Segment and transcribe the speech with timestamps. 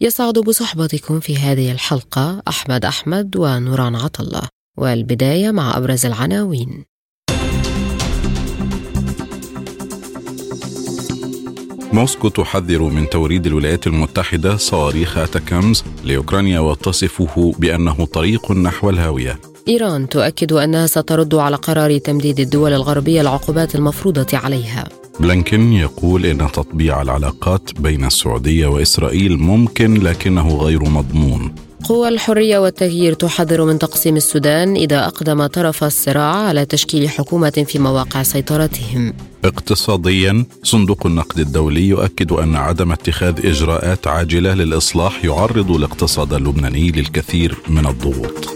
[0.00, 4.42] يسعد بصحبتكم في هذه الحلقة أحمد أحمد ونوران عطلة
[4.76, 6.84] والبداية مع أبرز العناوين.
[11.92, 19.40] موسكو تحذر من توريد الولايات المتحدة صواريخ أتاكامز لأوكرانيا وتصفه بأنه طريق نحو الهاوية.
[19.68, 24.88] إيران تؤكد أنها سترد على قرار تمديد الدول الغربية العقوبات المفروضة عليها.
[25.20, 31.54] بلينكن يقول إن تطبيع العلاقات بين السعودية وإسرائيل ممكن لكنه غير مضمون.
[31.84, 37.78] قوى الحرية والتغيير تحذر من تقسيم السودان إذا أقدم طرف الصراع على تشكيل حكومة في
[37.78, 39.12] مواقع سيطرتهم.
[39.44, 47.58] اقتصاديا صندوق النقد الدولي يؤكد أن عدم اتخاذ إجراءات عاجلة للإصلاح يعرض الاقتصاد اللبناني للكثير
[47.68, 48.48] من الضغوط.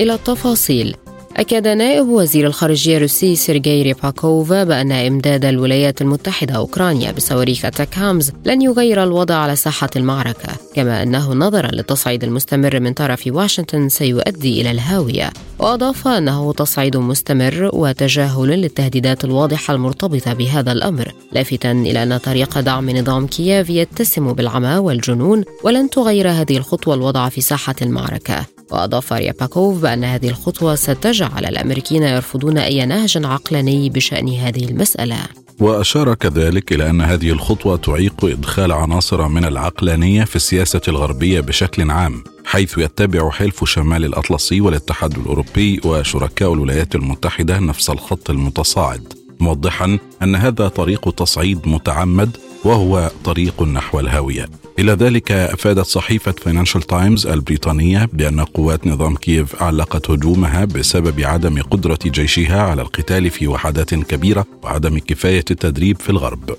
[0.00, 0.96] إلى التفاصيل.
[1.38, 8.62] أكد نائب وزير الخارجية الروسي سيرجي ريباكوفا بأن إمداد الولايات المتحدة أوكرانيا بصواريخ هامز لن
[8.62, 14.70] يغير الوضع على ساحة المعركة كما أنه نظرا للتصعيد المستمر من طرف واشنطن سيؤدي إلى
[14.70, 15.30] الهاوية.
[15.58, 22.90] وأضاف أنه تصعيد مستمر وتجاهل للتهديدات الواضحة المرتبطة بهذا الأمر لافتا إلى أن طريق دعم
[22.90, 28.57] نظام كييف يتسم بالعمى والجنون ولن تغير هذه الخطوة الوضع في ساحة المعركة.
[28.70, 35.16] وأضاف رياباكوف بأن هذه الخطوة ستجعل الأمريكيين يرفضون أي نهج عقلاني بشأن هذه المسألة.
[35.60, 41.90] وأشار كذلك إلى أن هذه الخطوة تعيق إدخال عناصر من العقلانية في السياسة الغربية بشكل
[41.90, 49.98] عام حيث يتبع حلف شمال الأطلسي والاتحاد الأوروبي وشركاء الولايات المتحدة نفس الخط المتصاعد موضحا
[50.22, 54.48] أن هذا طريق تصعيد متعمد وهو طريق نحو الهاوية.
[54.78, 61.62] إلى ذلك أفادت صحيفة فاينانشال تايمز البريطانية بأن قوات نظام كييف علقت هجومها بسبب عدم
[61.62, 66.50] قدرة جيشها على القتال في وحدات كبيرة وعدم كفاية التدريب في الغرب.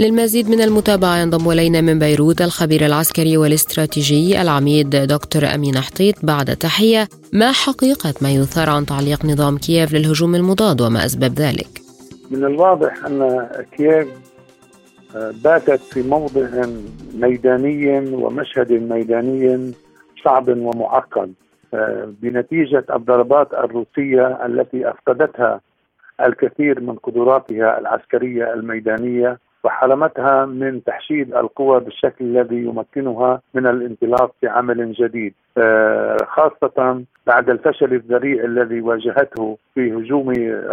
[0.00, 6.56] للمزيد من المتابعة ينضم إلينا من بيروت الخبير العسكري والاستراتيجي العميد دكتور أمين حطيط بعد
[6.56, 11.82] تحية ما حقيقة ما يثار عن تعليق نظام كييف للهجوم المضاد وما أسباب ذلك؟
[12.30, 14.06] من الواضح أن كييف
[15.14, 16.48] باتت في موضع
[17.14, 19.72] ميداني ومشهد ميداني
[20.24, 21.32] صعب ومعقد.
[22.22, 25.60] بنتيجة الضربات الروسية التي أفقدتها
[26.20, 34.48] الكثير من قدراتها العسكرية الميدانية وحرمتها من تحشيد القوى بالشكل الذي يمكنها من الانطلاق في
[34.48, 35.34] عمل جديد.
[36.26, 40.30] خاصة بعد الفشل الذريع الذي واجهته في هجوم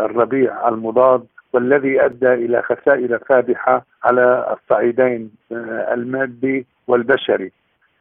[0.07, 7.51] الربيع المضاد والذي أدى إلى خسائر فادحة على الصعيدين آه، المادي والبشري.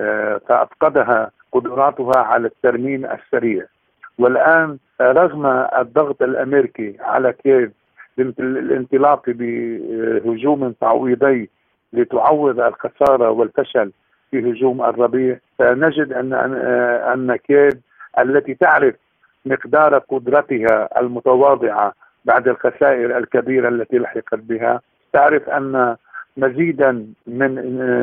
[0.01, 3.65] آه، فأفقدها قدراتها على الترميم السريع.
[4.19, 5.47] والآن رغم
[5.79, 7.71] الضغط الأمريكي على كييف
[8.19, 11.51] للانطلاق بهجوم تعويضي
[11.93, 13.93] لتعوض الخسارة والفشل
[14.31, 16.33] في هجوم الربيع فنجد ان
[17.13, 17.75] أن كييف
[18.19, 18.95] التي تعرف
[19.47, 21.93] مقدار قدرتها المتواضعة
[22.27, 24.81] بعد الخسائر الكبيرة التي لحقت بها.
[25.13, 25.97] تعرف أن
[26.37, 27.55] مزيدا من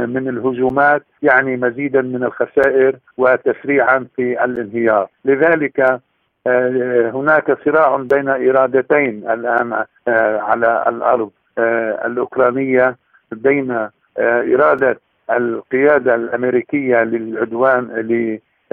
[0.09, 5.09] من الهجومات يعني مزيدا من الخسائر وتسريعا في الانهيار.
[5.25, 6.01] لذلك
[6.47, 9.73] آه، هناك صراع بين إرادتين الآن
[10.07, 12.97] آه، على الأرض آه، الأوكرانية
[13.31, 14.99] بين إرادة
[15.31, 17.89] القيادة الأمريكية للعدوان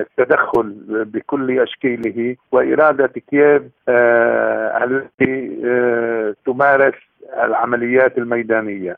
[0.00, 6.94] التدخل بكل أشكاله وإرادة كييف آه، التي آه، تمارس
[7.42, 8.96] العمليات الميدانية.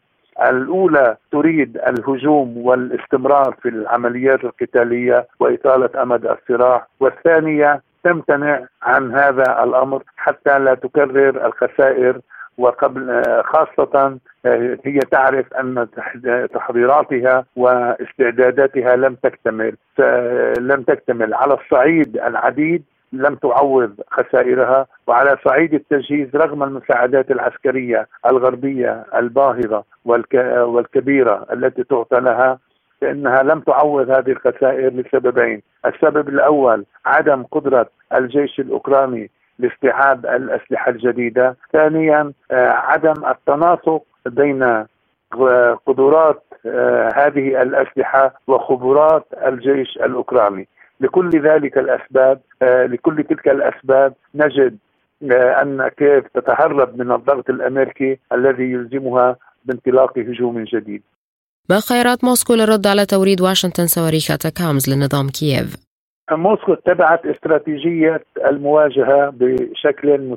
[0.48, 10.02] الأولى تريد الهجوم والاستمرار في العمليات القتالية وإطالة أمد الصراع، والثانية تمتنع عن هذا الأمر
[10.16, 12.20] حتى لا تكرر الخسائر
[12.58, 15.86] وقبل خاصة آه، هي تعرف أن
[16.54, 19.76] تحضيراتها واستعداداتها لم تكتمل
[20.58, 21.34] لم تكتمل.
[21.34, 31.46] على الصعيد العديد لم تعوض خسائرها وعلى صعيد التجهيز رغم المساعدات العسكرية الغربية الباهظة والكبيرة
[31.52, 32.58] التي تعطى لها
[33.00, 35.62] فإنها لم تعوض هذه الخسائر لسببين.
[35.86, 39.30] السبب الأول عدم قدرة الجيش الأوكراني
[39.62, 44.86] لاستيعاب الأسلحة الجديدة ثانيا آه، عدم التناسق بين
[45.86, 46.42] قدرات
[47.14, 50.68] هذه الأسلحة وخبرات الجيش الأوكراني
[51.00, 54.78] لكل ذلك الأسباب لكل تلك الأسباب نجد
[55.30, 61.02] أن كيف تتهرب من الضغط الأمريكي الذي يلزمها بانطلاق هجوم جديد.
[61.70, 65.91] ما خيارات موسكو للرد على توريد واشنطن صواريخ اتاكامز لنظام كييف؟
[66.36, 70.36] موسكو اتبعت استراتيجية المواجهة بشكل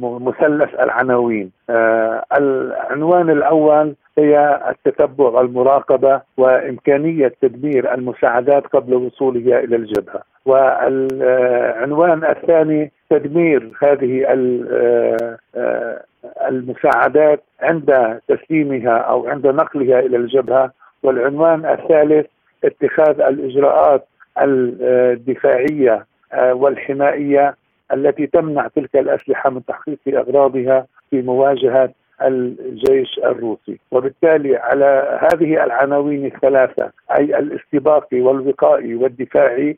[0.00, 1.50] مثلث العناوين.
[1.70, 10.22] آه، العنوان الأول هي التتبع والمراقبة وإمكانية تدمير المساعدات قبل وصولها إلى الجبهة.
[10.46, 14.24] والعنوان الثاني تدمير هذه
[14.70, 16.02] آه، آه،
[16.48, 20.70] المساعدات عند تسليمها أو عند نقلها إلى الجبهة.
[21.02, 22.26] والعنوان الثالث
[22.64, 27.56] اتخاذ الإجراءات الدفاعية آه، والحمائية
[27.92, 31.92] التي تمنع تلك الأسلحة من تحقيق أغراضها في مواجهة
[32.22, 39.76] الجيش الروسي وبالتالي على هذه العناوين الثلاثة أي الاستباقي والوقائي والدفاعي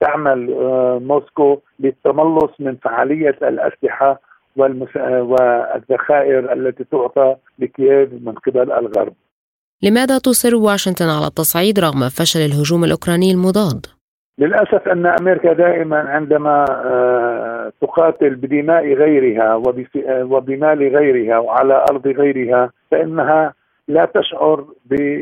[0.00, 4.20] تعمل آه، موسكو للتملص من فعالية الأسلحة
[4.56, 9.12] والذخائر التي تعطى لكييف من قبل الغرب.
[9.82, 13.97] لماذا تصر واشنطن على التصعيد رغم فشل الهجوم الأوكراني المضاد؟
[14.38, 19.54] للأسف أن أمريكا دائما عندما آه، تقاتل بدماء غيرها
[20.06, 23.54] وبمال غيرها وعلى أرض غيرها فإنها
[23.88, 25.20] لا تشعر بلهب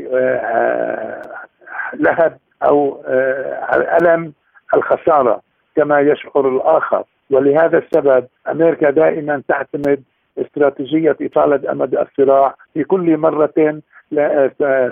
[2.62, 4.32] آه، أو آه، ألم
[4.74, 5.40] الخسارة
[5.76, 7.04] كما يشعر الآخر.
[7.30, 10.02] ولهذا السبب أمريكا دائما تعتمد
[10.38, 13.80] استراتيجية إطالة أمد الصراع في كل مرة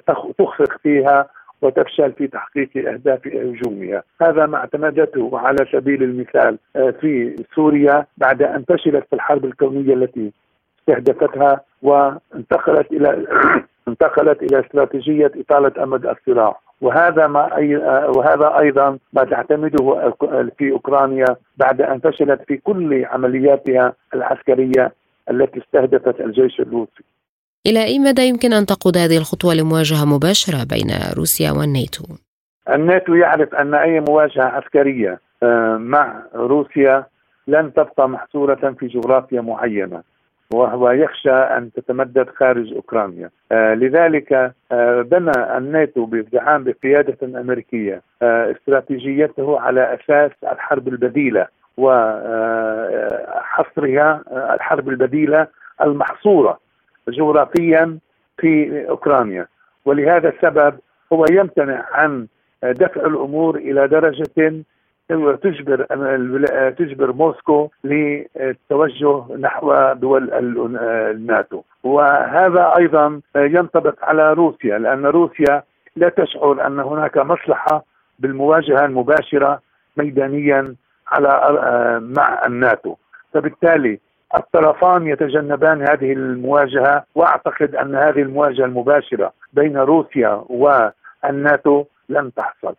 [0.06, 1.29] تخفق فيها
[1.64, 8.43] وتفشل في تحقيق أهداف هجومها، هذا ما اعتمدته على سبيل المثال آه، في سوريا بعد
[8.43, 10.32] أن فشلت في الحرب الكونية التي
[10.78, 13.26] استهدفتها وانتقلت إلى
[13.88, 20.12] انتقلت إلى استراتيجية إطالة أمد الصراع وهذا ما أي آه، وهذا أيضا ما تعتمده
[20.58, 24.93] في أوكرانيا بعد أن فشلت في كل عملياتها العسكرية
[25.31, 27.05] التي استهدفت الجيش الروسي.
[27.66, 32.05] إلى أي مدى يمكن أن تقود هذه الخطوة لمواجهة مباشرة بين روسيا والناتو؟
[32.69, 37.06] الناتو يعرف أن أي مواجهة عسكرية آه، مع روسيا
[37.49, 40.02] لن تبقى محصورة في جغرافيا معينة
[40.55, 49.61] وهو يخشى أن تتمدد خارج أوكرانيا آه، لذلك آه، بنى الناتو بازدحام بقيادة أمريكية استراتيجيته
[49.61, 51.46] على أساس الحرب البديلة
[51.76, 53.02] وحصرها
[54.55, 55.46] الحرب البديلة
[55.82, 56.63] المحصورة
[57.09, 57.99] جغرافيا
[58.39, 59.47] في أوكرانيا.
[59.85, 60.79] ولهذا السبب
[61.12, 62.27] هو يمتنع عن
[62.62, 64.65] دفع الأمور إلى درجة
[65.43, 65.85] تجبر
[66.71, 71.62] تجبر موسكو للتوجه نحو دول الناتو.
[71.83, 75.62] وهذا أيضا ينطبق على روسيا لأن روسيا
[75.97, 77.85] لا تشعر أن هناك مصلحة
[78.19, 79.61] بالمواجهة المباشرة
[79.97, 80.75] ميدانيا
[81.09, 81.31] على
[82.17, 82.95] مع الناتو.
[83.35, 84.00] فبالتالي
[84.37, 92.75] الطرفان يتجنبان هذه المواجهة وأعتقد أن هذه المواجهة المباشرة بين روسيا والناتو لن تحصل.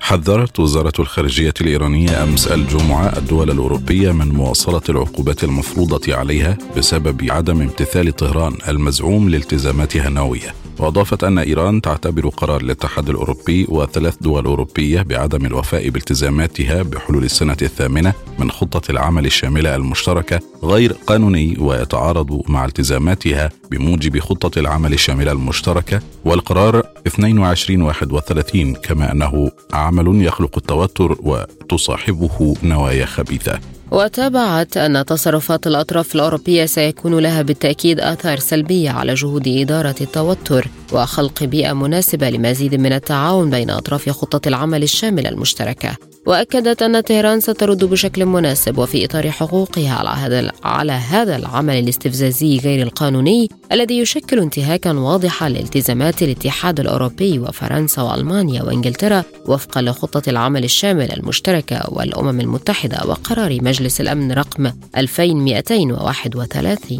[0.00, 7.60] حذرت وزارة الخارجية الإيرانية أمس الجمعة الدول الأوروبية من مواصلة العقوبات المفروضة عليها بسبب عدم
[7.60, 10.63] امتثال طهران المزعوم لالتزاماتها النووية.
[10.78, 17.56] وأضافت أن إيران تعتبر قرار الاتحاد الأوروبي وثلاث دول أوروبية بعدم الوفاء بالتزاماتها بحلول السنة
[17.62, 25.32] الثامنة من خطة العمل الشاملة المشتركة غير قانوني ويتعارض مع التزاماتها بموجب خطة العمل الشاملة
[25.32, 33.60] المشتركة والقرار 2231 كما أنه عمل يخلق التوتر وتصاحبه نوايا خبيثة.
[33.94, 41.44] وتابعت أن تصرفات الأطراف الأوروبية سيكون لها بالتأكيد آثار سلبية على جهود إدارة التوتر وخلق
[41.44, 45.96] بيئة مناسبة لمزيد من التعاون بين أطراف خطة العمل الشاملة المشتركة.
[46.26, 52.58] وأكدت أن طهران سترد بشكل مناسب وفي إطار حقوقها على هذا على هذا العمل الاستفزازي
[52.58, 60.64] غير القانوني الذي يشكل انتهاكا واضحا لالتزامات الاتحاد الأوروبي وفرنسا وألمانيا وإنجلترا وفقا لخطة العمل
[60.64, 66.98] الشامله المشتركة والأمم المتحدة وقرار مجلس الأمن رقم 2231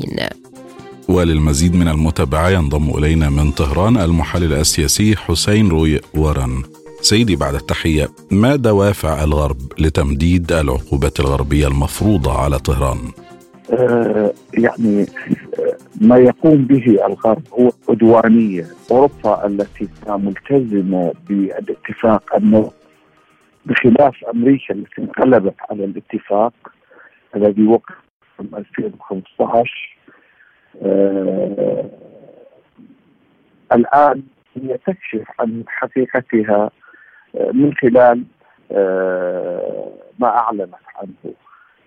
[1.09, 6.63] وللمزيد من المتابعة ينضم إلينا من طهران المحلل السياسي حسين روي ورن.
[7.05, 12.99] سيدي بعد التحية ما دوافع الغرب لتمديد العقوبات الغربية المفروضة على طهران؟
[13.73, 22.71] آه يعني آه ما يقوم به الغرب هو عدوانية أوروبا التي ملتزمة بالاتفاق النووي
[23.67, 26.53] بخلاف أمريكا التي انقلبت على الاتفاق
[27.37, 27.95] الذي وقع
[28.39, 29.97] عام 2015
[30.83, 31.91] آه
[33.73, 34.23] الآن
[34.57, 36.71] هي تكشف عن حقيقتها
[37.53, 38.25] من خلال
[38.73, 39.89] آه
[40.19, 41.35] ما أعلنت عنه.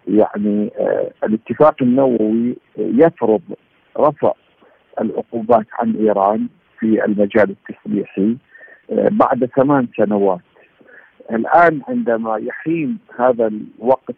[0.08, 3.42] يعني آه الاتفاق النووي يفرض
[3.98, 4.34] رفع
[5.02, 6.48] العقوبات عن إيران
[6.80, 8.38] في المجال التسليحي
[8.92, 10.40] آه، بعد ثمان سنوات.
[11.32, 14.16] الآن عندما يحين هذا الوقت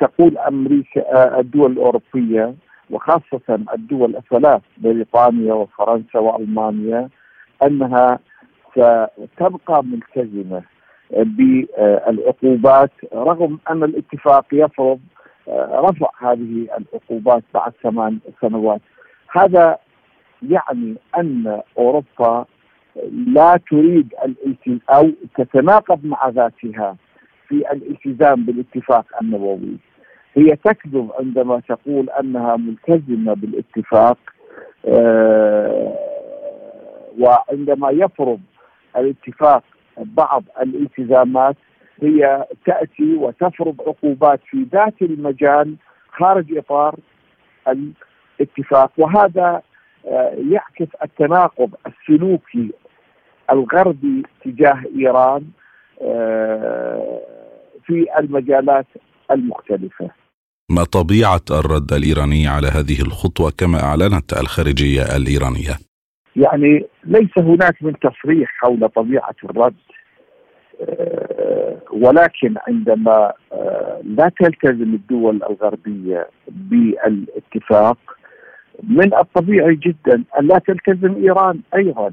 [0.00, 2.54] تقول أمريكا آه، الدول الأوروبية
[2.90, 7.08] وخاصة الدول الثلاث بريطانيا وفرنسا وألمانيا
[7.66, 8.18] أنها
[8.72, 10.62] ستبقى ملتزمة
[11.10, 15.00] بالعقوبات رغم أن الاتفاق يفرض
[15.48, 18.80] آه، رفع هذه العقوبات بعد ثمان سنوات.
[19.30, 19.78] هذا
[20.50, 22.44] يعني أن أوروبا
[23.26, 24.14] لا تريد
[24.90, 26.96] أو تتناقض مع ذاتها
[27.48, 29.76] في الالتزام بالاتفاق النووي.
[30.34, 34.18] هي تكذب عندما تقول أنها ملتزمة بالاتفاق
[34.86, 35.98] آه
[37.18, 38.40] وعندما يفرض
[38.96, 39.62] الاتفاق
[39.98, 41.56] بعض الالتزامات
[42.02, 45.76] هي تأتي وتفرض عقوبات في ذات المجال
[46.12, 46.96] خارج إطار
[47.68, 49.62] الاتفاق وهذا
[50.06, 52.70] آه، يعكس التناقض السلوكي
[53.50, 55.44] الغربي تجاه إيران
[56.02, 57.20] آه،
[57.86, 58.86] في المجالات
[59.30, 60.10] المختلفة.
[60.70, 65.91] ما طبيعة الرد الإيراني على هذه الخطوة كما أعلنت الخارجية الإيرانية؟
[66.36, 69.74] يعني ليس هناك من تصريح حول طبيعة الرد
[70.80, 73.32] آه، ولكن عندما
[74.04, 77.98] لا تلتزم الدول الغربية بالاتفاق
[78.82, 82.12] من الطبيعي جدا أن لا تلتزم إيران أيضا.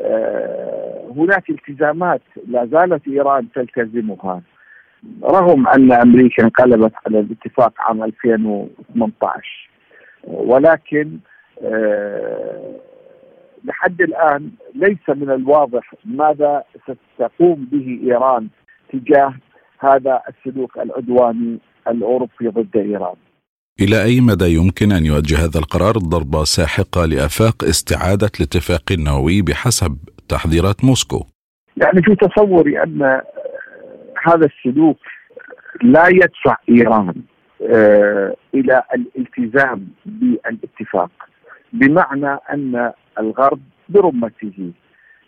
[0.00, 4.42] آه، هناك التزامات لا زالت إيران تلتزمها.
[5.24, 9.70] رغم أن أمريكا انقلبت على الاتفاق عام 2018
[10.24, 11.18] ولكن
[11.62, 12.76] آه،
[13.68, 18.48] لحد الآن ليس من الواضح ماذا ستقوم به إيران
[18.92, 19.34] تجاه
[19.78, 21.58] هذا السلوك العدواني
[21.88, 23.14] الأوروبي ضد إيران.
[23.80, 29.98] إلى أي مدى يمكن أن يوجه هذا القرار ضربة ساحقة لآفاق استعادة الاتفاق النووي بحسب
[30.28, 31.26] تحذيرات موسكو؟
[31.76, 33.20] يعني في تصوري أن
[34.26, 34.98] هذا السلوك
[35.82, 37.14] لا يدفع إيران
[37.62, 41.10] آه، إلى الالتزام بالاتفاق
[41.72, 44.72] بمعنى أن الغرب برمته.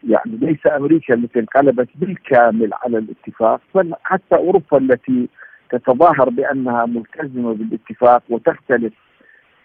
[0.09, 5.29] يعني ليس أمريكا التي انقلبت بالكامل على الاتفاق بل حتى أوروبا التي
[5.71, 8.93] تتظاهر بأنها ملتزمة بالاتفاق وتختلف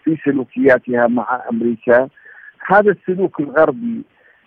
[0.04, 2.08] في سلوكياتها مع أمريكا.
[2.66, 4.02] هذا السلوك الغربي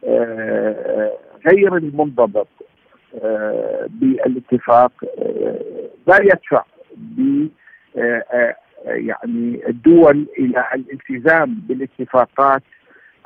[0.08, 1.12] آه،
[1.48, 2.48] غير المنضبط
[3.24, 6.64] آه، بالاتفاق آه، لا يدفع
[6.96, 7.48] ب
[8.86, 12.64] يعني الدول إلى الالتزام بالاتفاقات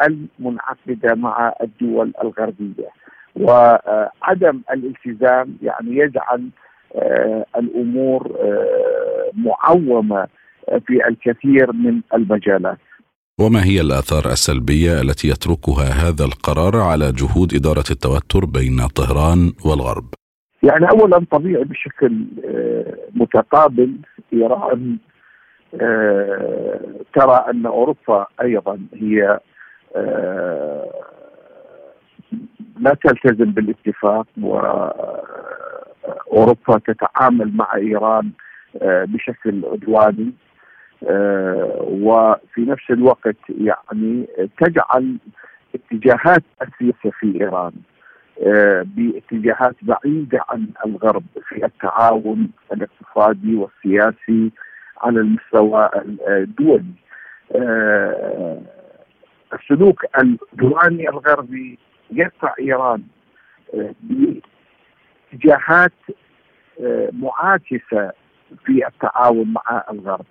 [0.01, 2.89] المنعقدة مع الدول الغربية
[3.36, 6.50] وعدم الالتزام يعني يجعل
[6.95, 10.27] آه، الأمور آه، معومة
[10.88, 12.77] في الكثير من المجالات.
[13.39, 20.05] وما هي الآثار السلبية التي يتركها هذا القرار على جهود إدارة التوتر بين طهران والغرب؟
[20.63, 23.95] يعني اولا طبيعي بشكل آه، متقابل
[24.33, 24.98] إيران
[27.13, 29.39] ترى أن أوروبا أيضا هي
[32.80, 34.60] لا تلتزم بالاتفاق و
[36.34, 38.32] اوروبا تتعامل مع إيران
[38.82, 40.32] آه، بشكل عدواني
[41.08, 44.27] آه، وفي نفس الوقت يعني
[44.60, 45.18] تجعل
[45.75, 47.72] اتجاهات السياسة في إيران
[48.46, 54.51] آه، باتجاهات بعيدة عن الغرب في التعاون الاقتصادي والسياسي
[55.03, 55.89] على المستوى
[56.27, 56.93] الدولي.
[59.53, 61.79] السلوك العدواني الغربي
[62.12, 63.03] يدفع إيران
[65.33, 65.91] اتجاهات
[66.81, 68.12] آه، معاكسة
[68.65, 70.25] في التعاون مع الغرب.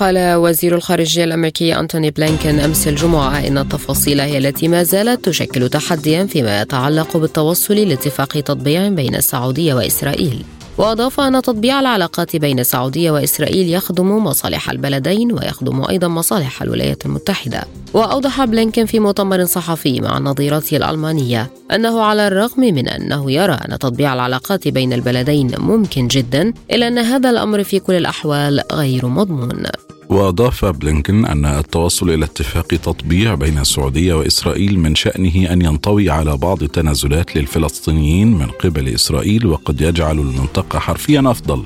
[0.00, 5.68] قال وزير الخارجية الأمريكي أنتوني بلينكن أمس الجمعة إن التفاصيل هي التي ما زالت تشكل
[5.68, 10.44] تحديا فيما يتعلق بالتوصل لاتفاق تطبيع بين السعودية وإسرائيل.
[10.78, 17.64] وأضاف أن تطبيع العلاقات بين السعودية وإسرائيل يخدم مصالح البلدين ويخدم أيضا مصالح الولايات المتحدة.
[17.94, 23.78] وأوضح بلينكن في مؤتمر صحفي مع نظيرته الألمانية أنه على الرغم من أنه يرى أن
[23.78, 29.62] تطبيع العلاقات بين البلدين ممكن جدا إلا أن هذا الأمر في كل الأحوال غير مضمون.
[30.10, 36.36] وأضاف بلينكن أن التوصل إلى اتفاق تطبيع بين السعودية وإسرائيل من شأنه أن ينطوي على
[36.36, 41.62] بعض التنازلات للفلسطينيين من قبل إسرائيل وقد يجعل المنطقة حرفيا أفضل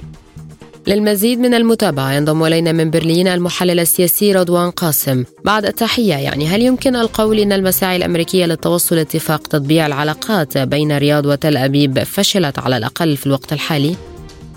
[0.86, 6.62] للمزيد من المتابعة ينضم إلينا من برلين المحلل السياسي رضوان قاسم بعد التحية يعني هل
[6.62, 12.76] يمكن القول أن المساعي الأمريكية للتوصل اتفاق تطبيع العلاقات بين الرياض وتل أبيب فشلت على
[12.76, 13.96] الأقل في الوقت الحالي؟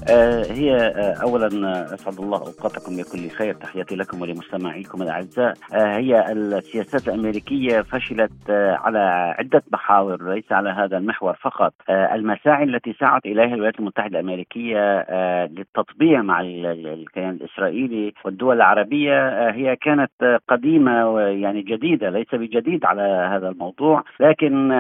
[0.10, 3.54] آه، هي آه، اولا آه، أسعد الله أوقاتكم بكل خير.
[3.54, 5.54] تحياتي لكم ولمستمعيكم الأعزاء.
[5.74, 9.00] هي السياسات الأمريكية فشلت على
[9.40, 11.74] عدة محاور ليس على هذا المحور فقط.
[11.90, 15.06] المساعي التي سعت إليها الولايات المتحدة الأمريكية
[15.46, 23.50] للتطبيع مع الكيان الإسرائيلي والدول العربية هي كانت قديمة ويعني جديدة ليس بجديد على هذا
[23.50, 24.04] الموضوع.
[24.20, 24.72] لكن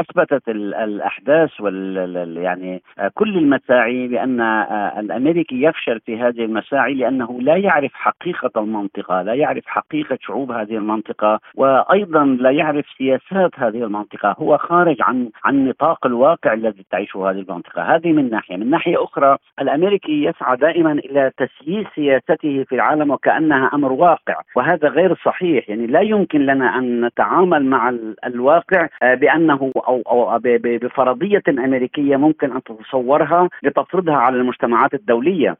[0.00, 2.82] أثبتت الأحداث وال يعني
[3.14, 4.61] كل المساعي بأن
[5.00, 10.76] الأمريكي يفشل في هذه المساعي لأنه لا يعرف حقيقة المنطقة، لا يعرف حقيقة شعوب هذه
[10.76, 17.30] المنطقة، وأيضا لا يعرف سياسات هذه المنطقة، هو خارج عن عن نطاق الواقع الذي تعيشه
[17.30, 22.74] هذه المنطقة، هذه من ناحية، من ناحية أخرى الأمريكي يسعى دائما إلى تسييس سياسته في
[22.74, 27.94] العالم وكأنها أمر واقع، وهذا غير صحيح، يعني لا يمكن لنا أن نتعامل مع
[28.26, 35.56] الواقع بأنه أو أو بفرضية أمريكية ممكن أن تتصورها لتفرضها على المجتمعات الدولية.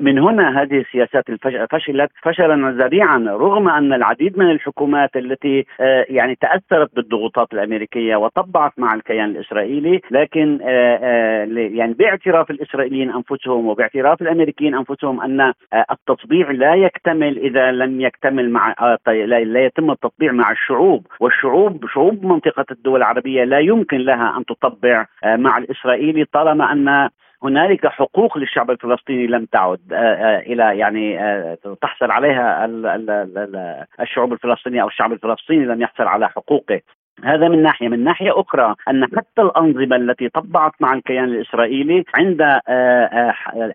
[0.00, 1.24] من هنا هذه السياسات
[1.70, 8.72] فشلت فشلا ذريعا رغم أن العديد من الحكومات التي آه، يعني تأثرت بالضغوطات الأمريكية وطبعت
[8.78, 15.52] مع الكيان الإسرائيلي لكن آه، آه، يعني باعتراف الإسرائيليين أنفسهم وباعتراف الأمريكيين أنفسهم أن
[15.90, 18.74] التطبيع لا يكتمل إذا لم يكتمل مع
[19.06, 21.06] لا يتم التطبيع مع الشعوب.
[21.20, 27.08] والشعوب شعوب منطقة الدول العربية لا يمكن لها أن تطبع مع الإسرائيلي طالما أن
[27.42, 32.66] هنالك حقوق للشعب الفلسطيني لم تعد آه، آه، إلى يعني آه، تحصل عليها
[34.00, 36.80] الشعوب الفلسطينية أو الشعب الفلسطيني لم يحصل على حقوقه.
[37.24, 42.42] هذا من ناحية، من ناحية أخرى أن حتى الأنظمة التي طبعت مع الكيان الإسرائيلي عند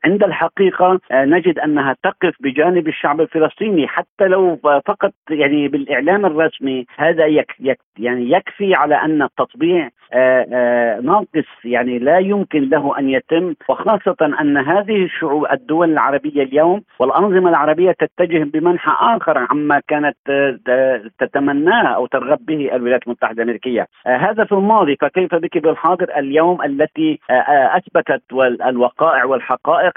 [0.05, 6.85] عند الحقيقة نجد أنها تقف بجانب الشعب الفلسطيني حتى لو فقط يعني بالإعلام الرسمي.
[6.97, 12.99] هذا يك يك يعني يكفي على أن التطبيع آه، آه، ناقص يعني لا يمكن له
[12.99, 13.53] أن يتم.
[13.69, 21.01] وخاصة أن هذه الشعوب الدول العربية اليوم والأنظمة العربية تتجه بمنحى آخر عما كانت آه،
[21.19, 23.26] تتمناه أو ترغب به الولايات المتحدة.
[23.31, 23.87] الأمريكية.
[24.05, 28.21] هذا في الماضي فكيف بك بالحاضر اليوم التي أثبتت
[28.65, 29.93] الوقائع والحقائق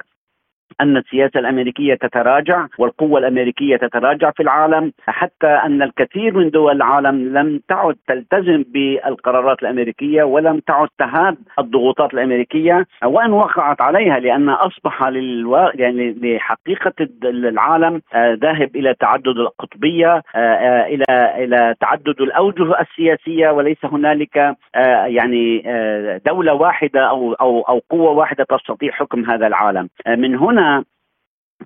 [0.80, 7.38] أن السياسة الأمريكية تتراجع والقوة الأمريكية تتراجع في العالم حتى أن الكثير من دول العالم
[7.38, 15.08] لم تعد تلتزم بالقرارات الأمريكية ولم تعد تهاب الضغوطات الأمريكية وأن وقعت عليها لأن أصبح
[15.08, 15.56] للو...
[15.56, 16.92] يعني لحقيقة
[17.24, 21.04] العالم آه، ذاهب إلى تعدد القطبية آه، آه، إلى
[21.44, 24.56] إلى تعدد الأوجه السياسية وليس هنالك
[25.06, 25.62] يعني
[26.26, 29.88] دولة واحدة أو أو أو قوة واحدة تستطيع حكم هذا العالم.
[30.06, 30.99] من هنا Arizona.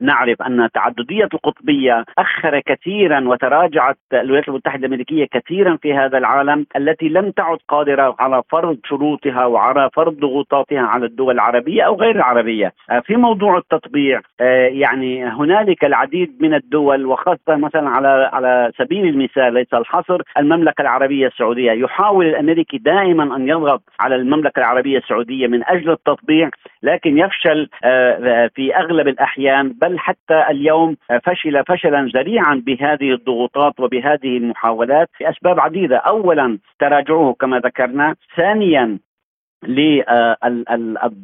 [0.01, 7.09] نعرف أن تعددية القطبية أخر كثيرا وتراجعت الولايات المتحدة الأمريكية كثيرا في هذا العالم التي
[7.09, 12.73] لم تعد قادرة على فرض شروطها وعلى فرض ضغوطاتها على الدول العربية أو غير العربية.
[12.91, 19.09] آه، في موضوع التطبيع آه، يعني هنالك العديد من الدول وخاصة مثلا على على سبيل
[19.09, 25.47] المثال ليس الحصر المملكة العربية السعودية يحاول الأمريكي دائما أن يضغط على المملكة العربية السعودية
[25.47, 26.51] من أجل التطبيع
[26.83, 34.37] لكن يفشل آه، في أغلب الأحيان بل حتى اليوم فشل فشلا ذريعا بهذه الضغوطات وبهذه
[34.37, 38.99] المحاولات لأسباب عديدة، اولا تراجعه كما ذكرنا، ثانيا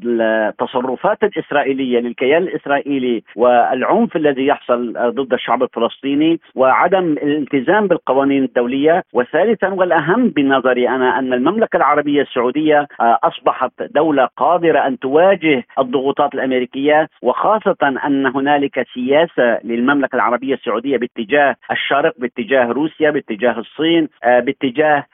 [0.03, 9.03] للتصرفات الإسرائيلية للكيان الإسرائيلي والعنف الذي يحصل ضد الشعب الفلسطيني وعدم الالتزام بالقوانين الدولية.
[9.12, 17.09] وثالثا والأهم بنظري أنا أن المملكة العربية السعودية أصبحت دولة قادرة أن تواجه الضغوطات الأمريكية
[17.22, 17.76] وخاصة
[18.07, 25.05] أن هنالك سياسة للمملكة العربية السعودية باتجاه الشرق باتجاه روسيا باتجاه الصين باتجاه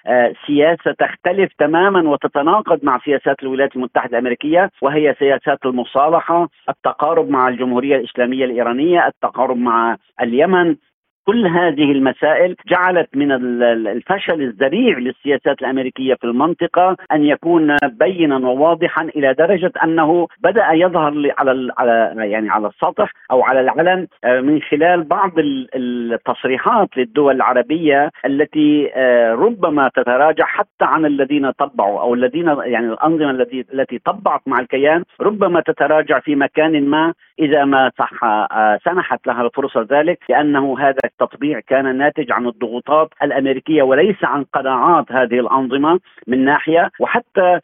[0.47, 7.49] سياسة تختلف تماما وتتناقض مع سياسة سياسات الولايات المتحدة الأمريكية وهي سياسات المصالحة التقارب مع
[7.49, 10.77] الجمهورية الإسلامية الإيرانية التقارب مع اليمن
[11.27, 13.33] كل هذه المسائل جعلت من
[13.87, 21.33] الفشل الذريع للسياسات الأمريكية في المنطقة أن يكون بينا وواضحا إلى درجة أنه بدأ يظهر
[21.39, 28.11] على على يعني على السطح أو على العلن آه، من خلال بعض التصريحات للدول العربية
[28.25, 34.41] التي آه، ربما تتراجع حتى عن الذين طبعوا أو الذين يعني الأنظمة التي التي طبعت
[34.47, 38.11] مع الكيان ربما تتراجع في مكان ما إذا ما صح
[38.85, 45.13] سنحت لها الفرصة ذلك لأنه هذا التطبيع كان ناتج عن الضغوطات الأمريكية وليس عن قناعات
[45.13, 47.61] هذه الأنظمة من ناحية وحتى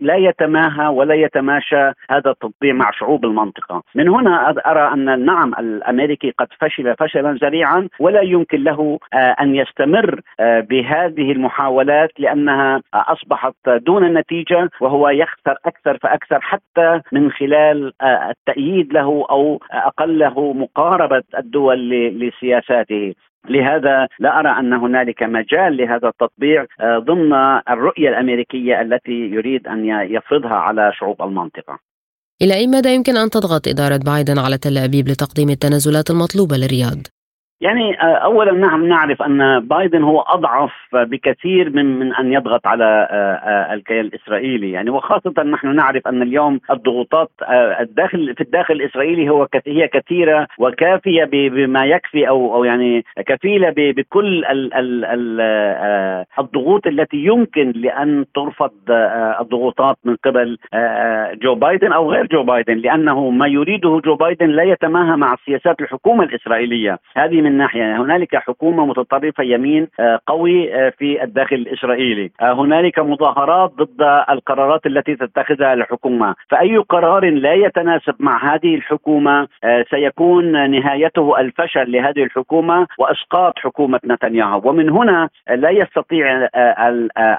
[0.00, 3.82] لا يتماهى ولا يتماشى هذا التطبيع مع شعوب المنطقة.
[3.94, 10.20] من هنا أرى أن نعم الأمريكي قد فشل فشلا ذريعا ولا يمكن له أن يستمر
[10.40, 18.61] بهذه المحاولات لأنها أصبحت دون نتيجة وهو يخسر أكثر فأكثر حتى من خلال التأييد
[18.92, 23.14] له أو اقله مقاربة الدول لسياساته
[23.48, 27.32] لهذا لا أرى أن هنالك مجال لهذا التطبيع ضمن
[27.70, 31.78] الرؤية الأمريكية التي يريد أن يفرضها على شعوب المنطقة.
[32.42, 36.98] إلى أي مدى يمكن أن تضغط إدارة بايدن على تل أبيب لتقديم التنازلات المطلوبة للرياض؟
[37.62, 42.84] يعني آه، اولا نعم نعرف أن بايدن هو أضعف بكثير من من أن يضغط على
[42.84, 44.70] آه، آه، الكيان الإسرائيلي.
[44.70, 47.30] يعني وخاصة نحن نعرف أن اليوم الضغوطات
[47.80, 54.44] الداخل في الداخل الإسرائيلي هو هي كثيرة وكافية بما يكفي أو أو يعني كفيلة بكل
[54.44, 55.40] ال ال ال
[56.38, 58.72] الضغوط التي يمكن لأن ترفض
[59.40, 60.58] الضغوطات من قبل
[61.42, 65.80] جو بايدن أو غير جو بايدن لأنه ما يريده جو بايدن لا يتماهى مع سياسات
[65.80, 66.98] الحكومة الإسرائيلية.
[67.16, 72.30] هذه من من ناحية هنالك حكومة متطرفة يمين آه، قوي آه، في الداخل الإسرائيلي.
[72.40, 76.34] آه، هنالك مظاهرات ضد القرارات التي تتخذها الحكومة.
[76.50, 79.48] فأي قرار لا يتناسب مع هذه الحكومة
[79.90, 84.60] سيكون نهايته الفشل لهذه الحكومة وأسقاط حكومة نتنياهو.
[84.64, 86.48] ومن هنا لا يستطيع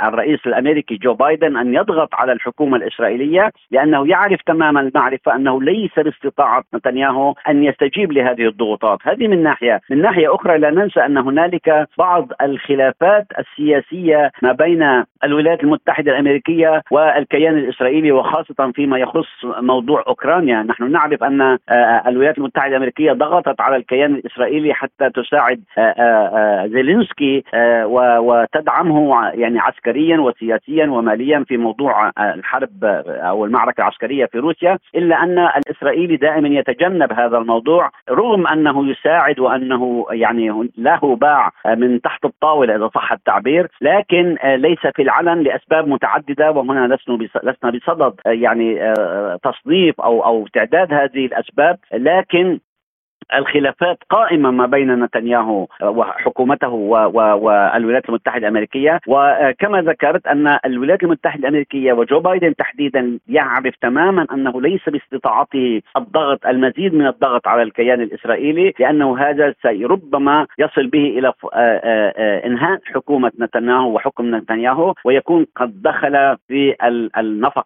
[0.08, 5.96] الرئيس الأمريكي جو بايدن أن يضغط على الحكومة الإسرائيلية لأنه يعرف تماما المعرفة أنه ليس
[5.98, 9.00] باستطاعة نتنياهو أن يستجيب لهذه الضغوطات.
[9.04, 9.82] هذه من ناحية.
[9.90, 16.82] من ناحية أخرى لا ننسى أن هنالك بعض الخلافات السياسية ما بين الولايات المتحدة الأمريكية
[16.92, 23.62] والكيان الإسرائيلي وخاصة فيما يخص موضوع أوكرانيا، نحن نعرف أن آه، الولايات المتحدة الأمريكية ضغطت
[23.62, 27.44] على الكيان الإسرائيلي حتى تساعد آه، آه، زيلينسكي
[28.20, 35.40] وتدعمه يعني عسكريا وسياسيا وماليا في موضوع الحرب أو المعركة العسكرية في روسيا، إلا أن
[35.40, 42.76] الإسرائيلي دائما يتجنب هذا الموضوع رغم أنه يساعد وأنه يعني له باع من تحت الطاولة
[42.76, 49.40] إذا صح التعبير لكن ليس في العلن لأسباب متعددة وهنا لسنا لسنا بصدد يعني آه،
[49.44, 52.60] تصنيف أو أو تعداد هذه الأسباب لكن
[53.36, 59.00] الخلافات قائمة ما بين نتنياهو وحكومته والولايات المتحدة الأمريكية.
[59.08, 66.46] وكما ذكرت أن الولايات المتحدة الأمريكية وجو بايدن تحديدا يعرف تماما أنه ليس باستطاعته الضغط
[66.46, 71.34] المزيد من الضغط على الكيان الإسرائيلي لأنه هذا ربما يصل به إلى
[72.46, 76.76] إنهاء حكومة نتنياهو وحكم نتنياهو ويكون قد دخل في
[77.18, 77.66] النفق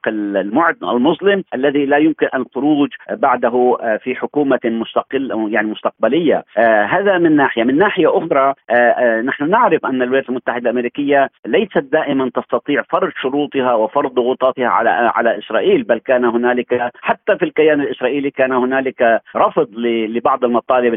[0.84, 6.44] المظلم الذي لا يمكن الخروج بعده في حكومة مستقل يعني مستقبلية.
[6.58, 7.64] آه هذا من ناحية.
[7.64, 13.12] من ناحية أخرى آه آه نحن نعرف أن الولايات المتحدة الأمريكية ليست دائما تستطيع فرض
[13.22, 19.22] شروطها وفرض ضغوطاتها على على إسرائيل بل كان هنالك حتى في الكيان الإسرائيلي كان هنالك
[19.36, 20.94] رفض لبعض المطالب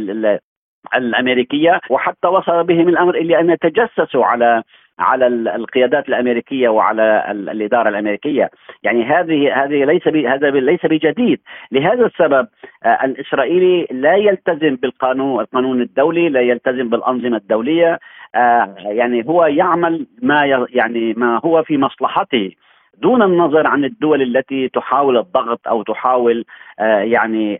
[0.96, 4.62] الأمريكية وحتى وصل بهم الأمر إلى أن يتجسسوا على
[4.98, 8.50] على القيادات الأمريكية وعلى الإدارة الأمريكية،
[8.82, 11.40] يعني هذه هذه ليس هذا ليس بجديد،
[11.72, 12.48] لهذا السبب
[12.84, 17.98] آه، الإسرائيلي لا يلتزم بالقانون القانون الدولي، لا يلتزم بالأنظمة الدولية،
[18.34, 22.50] آه، يعني هو يعمل ما يعني ما هو في مصلحته.
[22.98, 26.44] دون النظر عن الدول التي تحاول الضغط أو تحاول
[26.80, 27.56] آه، يعني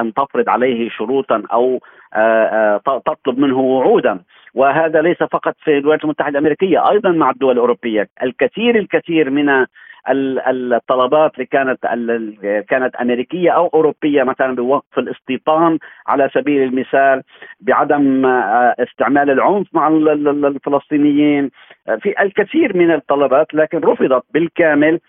[0.00, 1.80] أن تفرض عليه شروطا أو
[3.06, 4.20] تطلب منه وعودا.
[4.54, 8.08] وهذا ليس فقط في الولايات المتحدة الأمريكية أيضا مع الدول الأوروبية.
[8.22, 9.66] الكثير الكثير من
[10.08, 11.78] الطلبات اللي كانت
[12.68, 17.22] كانت أمريكية أو أوروبية مثلا بوقف الاستيطان على سبيل المثال
[17.60, 21.50] بعدم آه، استعمال العنف مع الفلسطينيين.
[22.00, 25.00] في الكثير من الطلبات لكن رفضت بالكامل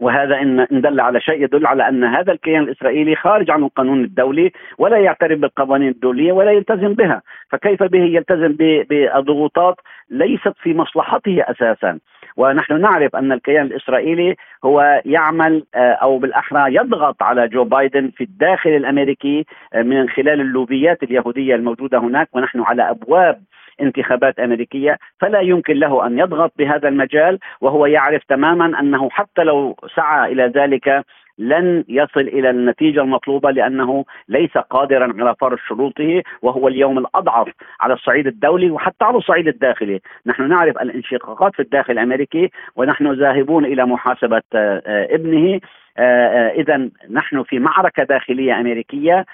[0.00, 4.52] وهذا إن دل على شيء يدل على أن هذا الكيان الإسرائيلي خارج عن القانون الدولي
[4.78, 9.76] ولا يعترف بالقوانين الدولية ولا يلتزم بها، فكيف به يلتزم بالضغوطات
[10.10, 11.98] ليست في مصلحته أساسا،
[12.36, 18.24] ونحن نعرف أن الكيان الإسرائيلي هو يعمل آه، أو بالأحرى يضغط على جو بايدن في
[18.24, 22.28] الداخل الأمريكي آه، من خلال اللوبيات اليهودية الموجودة هناك.
[22.32, 23.42] ونحن على أبواب
[23.80, 29.76] انتخابات أمريكية فلا يمكن له أن يضغط بهذا المجال وهو يعرف تماما أنه حتى لو
[29.96, 31.04] سعى إلى ذلك
[31.38, 37.48] لن يصل إلى النتيجة المطلوبة لأنه ليس قادرا على فرض شروطه وهو اليوم الأضعف
[37.80, 43.64] على الصعيد الدولي وحتى على الصعيد الداخلي، نحن نعرف الانشقاقات في الداخل الأمريكي ونحن ذاهبون
[43.64, 45.60] إلى محاسبة آه، ابنه.
[45.98, 49.26] اذا نحن في معركة داخلية أمريكية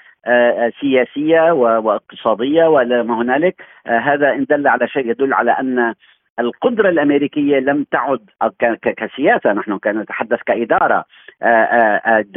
[0.81, 3.61] سياسية واقتصادية وما هنالك.
[3.87, 5.93] هذا إن دل على شيء يدل على أن
[6.39, 8.19] القدرة الأمريكية لم تعد
[8.81, 11.05] كسياسة نحن نتحدث كإدارة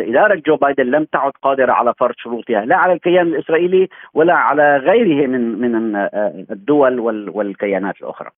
[0.00, 4.76] إدارة جو بايدن لم تعد قادرة على فرض شروطها لا على الكيان الإسرائيلي ولا على
[4.76, 5.96] غيره من من
[6.50, 8.30] الدول والكيانات الأخرى.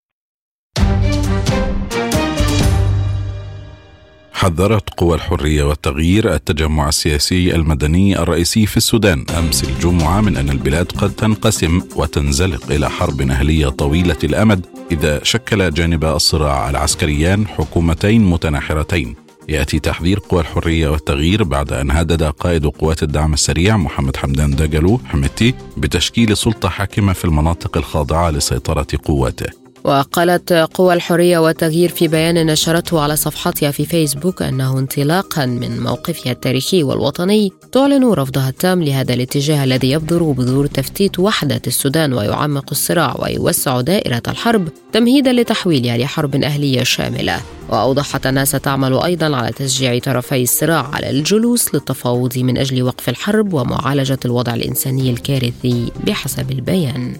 [4.39, 9.25] حذرت قوى الحرية والتغيير التجمع السياسي المدني الرئيسي في السودان.
[9.39, 15.71] أمس الجمعة من أن البلاد قد تنقسم وتنزلق إلى حرب اهليه طويلة الأمد إذا شكل
[15.71, 19.15] جانب الصراع العسكريان حكومتين متناحرتين.
[19.49, 25.01] يأتي تحذير قوى الحرية والتغيير بعد أن هدد قائد قوات الدعم السريع محمد حمدان داجلو
[25.07, 29.68] حمتي بتشكيل سلطة حاكمة في المناطق الخاضعة لسيطرة قواته.
[29.85, 36.33] وقالت قوى الحرية والتغيير في بيان نشرته على صفحتها في فيسبوك أنه انطلاقا من موقفها
[36.33, 43.17] التاريخي والوطني تعلن رفضها التام لهذا الاتجاه الذي يبذر بذور تفتيت وحدة السودان ويعمق الصراع
[43.19, 47.41] ويوسع دائرة الحرب تمهيدا لتحويلها لحرب أهلية شاملة.
[47.69, 53.53] وأوضحت أنها ستعمل أيضا على تشجيع طرفي الصراع على الجلوس للتفاوض من أجل وقف الحرب
[53.53, 57.17] ومعالجة الوضع الإنساني الكارثي بحسب البيان.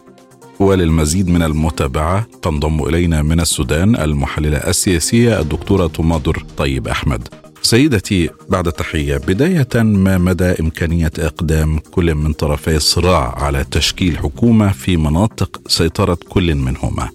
[0.61, 7.29] وللمزيد من المتابعة تنضم إلينا من السودان المحللة السياسية الدكتورة تماضر طيب أحمد.
[7.63, 14.73] سيدتي بعد تحية بداية ما مدى إمكانية إقدام كل من طرفي الصراع على تشكيل حكومة
[14.73, 17.09] في مناطق سيطرة كل منهما؟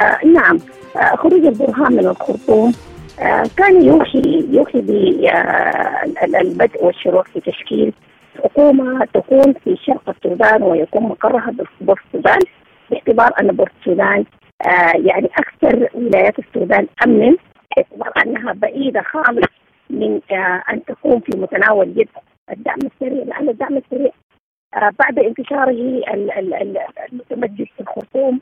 [0.00, 0.58] آه نعم.
[0.96, 2.72] آه خروج البرهان من الخرطوم
[3.20, 7.92] آه كان يوحي يوحي بالبدء والشروع في تشكيل.
[8.44, 12.38] حكومة تكون في شرق السودان ويكون مقرها بورت السودان
[12.90, 14.24] باعتبار أن بورت السودان
[14.66, 17.36] آه يعني أكثر ولايات السودان أمنا
[17.76, 19.48] باعتبار أنها بعيدة خالص
[19.90, 22.08] من آه أن تكون في متناول يد
[22.50, 24.10] الدعم السريع لأن الدعم السريع
[24.74, 26.02] آه بعد انتشاره
[27.12, 28.40] المتمجد في الخرطوم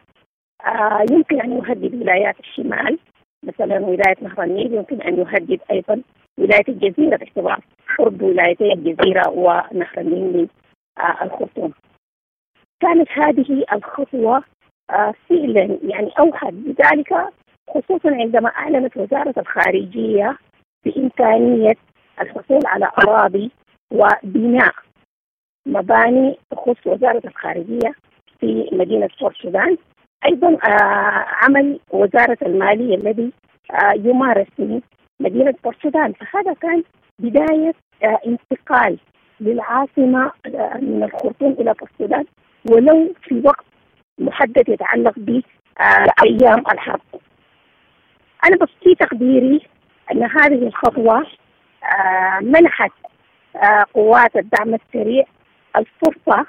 [0.67, 2.99] آه يمكن أن يهدد ولايات الشمال
[3.45, 6.03] مثلا ولاية نهر النيل يمكن أن يهدد أيضا
[6.39, 7.61] ولاية الجزيرة باعتبار
[7.99, 10.49] قرب ولايتي الجزيرة ونهر النيل
[10.99, 11.73] آه الخرطوم.
[12.81, 14.45] كانت هذه الخطوة
[14.91, 17.15] آه فعلا يعني أوحد بذلك
[17.71, 20.39] خصوصا عندما أعلنت وزارة الخارجية
[20.85, 21.75] بإمكانية
[22.21, 23.51] الحصول على أراضي
[23.93, 24.75] وبناء
[25.67, 27.95] مباني تخص وزارة الخارجية
[28.41, 29.77] في مدينة بورت السودان.
[30.27, 33.33] أيضا آه عمل وزارة المالية الذي
[33.97, 34.81] يمارس في
[35.21, 36.83] مدينة بورت السودان فهذا كان
[37.19, 38.99] بداية آه انتقال
[39.41, 42.25] للعاصمة آه من الخرطوم إلى بورت السودان
[42.71, 43.65] ولو في وقت
[44.19, 47.01] محدد يتعلق بأيام آه الحرب.
[48.45, 49.61] أنا بس في تقديري
[50.13, 51.27] أن هذه الخطوة
[52.41, 52.93] منحت
[53.95, 55.25] قوات الدعم السريع
[55.77, 56.47] الفرصة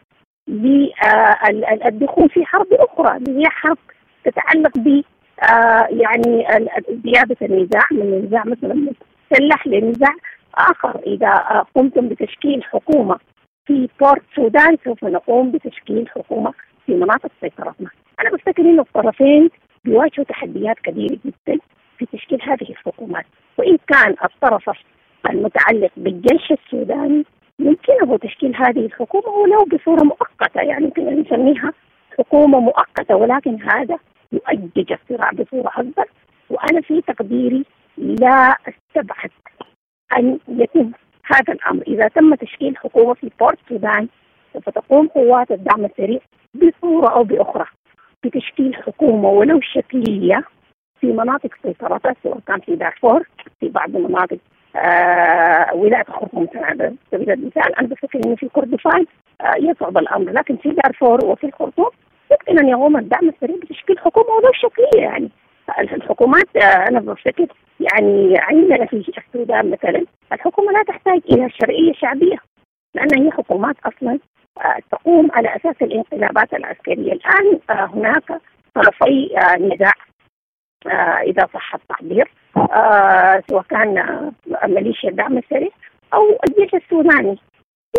[0.47, 3.17] للدخول في حرب أخرى.
[3.17, 3.78] اللي هي حرب
[4.23, 5.04] تتعلق ب
[5.89, 6.48] يعني
[7.04, 8.74] زيادة النزاع من نزاع مثلا
[9.32, 10.15] مسلح لنزاع
[10.56, 11.00] آخر.
[11.08, 11.34] إذا
[11.76, 13.19] قمتم بتشكيل حكومة
[13.65, 16.54] في بورت السودان سوف نقوم بتشكيل حكومة
[16.86, 17.89] في مناطق سيطرتنا.
[18.21, 19.50] أنا بفتكر إن الطرفين
[19.86, 21.60] بيواجهوا تحديات كبيرة جدا
[21.98, 23.26] في تشكيل هذه الحكومات.
[23.58, 24.69] وإن كان الطرف
[25.30, 27.26] المتعلق بالجيش السوداني
[27.60, 31.74] يمكنه تشكيل هذه الحكومة ولو بصورة مؤقتة يعني يمكن أن نسميها
[32.17, 33.98] حكومة مؤقتة ولكن هذا
[34.36, 36.06] يؤجج الصراع بصورة أكبر
[36.50, 37.65] وأنا في تقديري
[37.98, 39.30] لا أستبعد
[40.17, 40.91] أن يتم
[41.26, 41.84] هذا الأمر.
[41.88, 44.08] إذا تم تشكيل حكومة في بورت السودان
[44.54, 46.19] سوف تقوم قوات الدعم السريع
[46.54, 47.65] بصورة أو بأخرى
[48.24, 50.43] بتشكيل حكومة ولو شكلية
[51.02, 53.24] في مناطق سيطرتها سواء كان في دارفور
[53.60, 54.38] في بعض المناطق
[54.76, 59.06] آه ولاية الخرطوم على سبيل المثال أنا بفكر إنه في كردفان
[59.41, 61.89] آه يصعب الأمر لكن في دارفور وفي الخرطوم
[62.50, 65.30] يمكن أن يقوم الدعم السريع بتشكيل حكومة ولو شكلية يعني.
[65.80, 67.48] الحكومات آه أنا بفتكر
[67.80, 70.06] يعني عندنا في السودان مثلا.
[70.34, 72.38] الحكومة لا تحتاج إلى شرعية شعبية
[72.95, 74.19] لأن هي حكومات أصلا
[74.65, 77.13] آه تقوم على أساس الانقلابات العسكرية.
[77.13, 78.41] الآن آه هناك
[78.76, 79.91] طرفي نزاع
[81.21, 82.32] إذا صح التعبير
[83.50, 84.32] سواء كان
[84.65, 85.69] ميليشيا الدعم السريع
[86.13, 87.38] أو الجيش السوداني.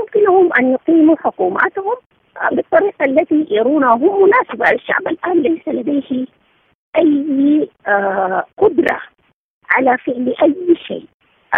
[0.00, 1.96] يمكنهم أن يقيموا حكوماتهم
[2.52, 6.26] بالطريقة التي يرونها مناسبة للشعب الآن ليس لديه
[6.98, 9.00] أي آه قدرة
[9.70, 11.04] على فعل أي شيء.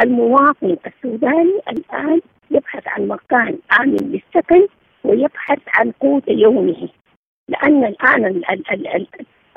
[0.03, 4.67] المواطن السوداني الآن يبحث عن مكان آمن للسكن
[5.05, 6.89] ويبحث عن قوت يومه.
[7.49, 9.07] لأن الآن ال ال ال ال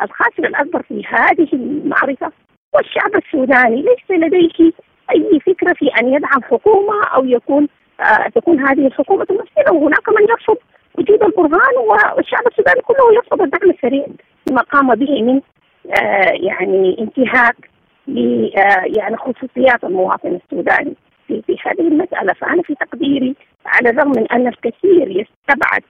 [0.01, 2.31] الخاسر الأكبر في هذه المعركة
[2.75, 4.71] هو الشعب السوداني ليس لديه
[5.11, 7.67] أي فكرة في أن يدعم حكومة أو يكون
[7.99, 10.57] آه تكون هذه الحكومة تمثله وهناك من يرفض
[11.01, 14.05] وجود البرهان والشعب السوداني كله يرفض الدعم السريع
[14.49, 15.41] لما قام به من
[16.01, 17.55] آه يعني انتهاك
[18.07, 20.95] ل آه يعني خصوصيات المواطن السوداني
[21.27, 22.33] في في هذه المسألة.
[22.33, 23.35] فأنا في تقديري
[23.65, 25.83] على الرغم من أن الكثير يستبعد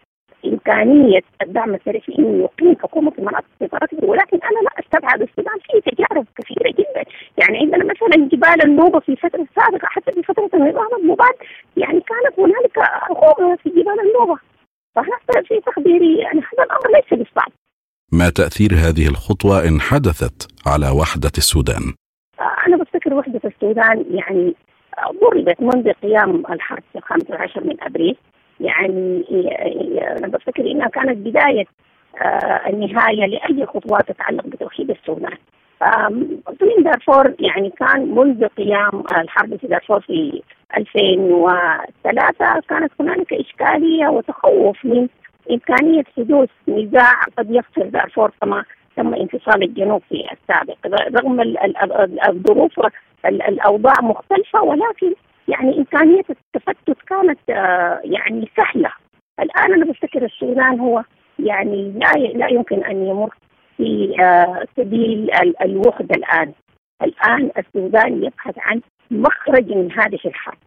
[0.45, 5.58] إمكانية الدعم السريع في إنه يقيم حكومة في مناطق سيطرته ولكن أنا لا أستبعد السودان
[5.65, 7.04] فيه تجارب كثيرة جدا.
[7.38, 11.36] يعني عندنا مثلا جبال النوبة في فترة سابقة حتى في فترة النظام المباد
[11.78, 14.39] يعني كانت هنالك حكومه في جبال النوبة.
[14.95, 17.51] فهذا في تقديري يعني هذا الأمر ليس بالصعب
[18.12, 21.93] ما تأثير هذه الخطوة إن حدثت على وحدة السودان؟
[22.67, 24.56] أنا بفتكر وحدة السودان يعني
[25.21, 28.17] ضربت منذ قيام الحرب في 15 من أبريل
[28.60, 29.23] يعني
[30.17, 31.65] أنا بفتكر إنها كانت بداية
[32.21, 35.38] آه، النهاية لأي خطوات تتعلق بتوحيد السودان.
[35.82, 40.41] اقليم دارفور يعني كان منذ قيام الحرب في دارفور في
[40.77, 45.07] 2003 كانت هنالك إشكالية وتخوف من
[45.51, 48.63] إمكانية حدوث نزاع قد يفصل دارفور كما
[48.97, 50.77] تم انفصال الجنوب في السابق.
[51.19, 51.41] رغم
[52.29, 52.79] الظروف
[53.25, 55.13] الأوضاع مختلفة ولكن
[55.47, 58.91] يعني إمكانية التفتت كانت آه، يعني سهلة.
[59.39, 61.03] الآن أنا بفتكر السودان هو
[61.39, 63.36] يعني لا لا يمكن أن يمر
[63.77, 65.29] في آه، سبيل
[65.62, 66.51] الوحدة الآن.
[67.03, 68.81] الآن السودان يبحث عن
[69.12, 70.58] مخرج من هذه الحرب.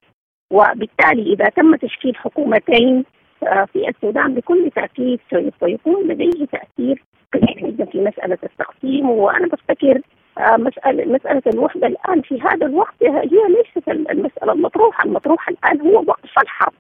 [0.50, 3.04] وبالتالي إذا تم تشكيل حكومتين
[3.42, 7.02] آه، في السودان بكل تأكيد سوف يكون لديه تأثير
[7.32, 9.10] كبير جدا في مسألة التقسيم.
[9.10, 10.00] وأنا بفتكر
[10.38, 16.04] آه، مسألة مسألة الوحدة الآن في هذا الوقت هي ليست المسألة المطروحة، المطروحة الآن هو
[16.06, 16.72] وقف الحرب.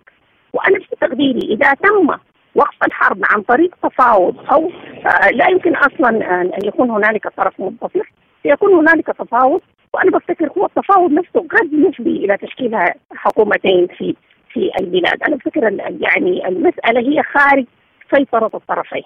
[0.52, 2.08] وأنا في تقديري إذا تم
[2.54, 4.70] وقف الحرب عن طريق تفاوض أو
[5.06, 8.12] آه، لا يمكن أصلا أن يكون هنالك طرف منتصر،
[8.46, 9.60] سيكون هنالك تفاوض
[9.94, 12.76] وأنا بفتكر هو التفاوض نفسه قد يفضي إلى تشكيل
[13.10, 14.14] حكومتين في
[14.52, 15.62] في البلاد، أنا بفتكر
[16.00, 17.64] يعني المسألة هي خارج
[18.14, 19.02] سيطرة الطرفين.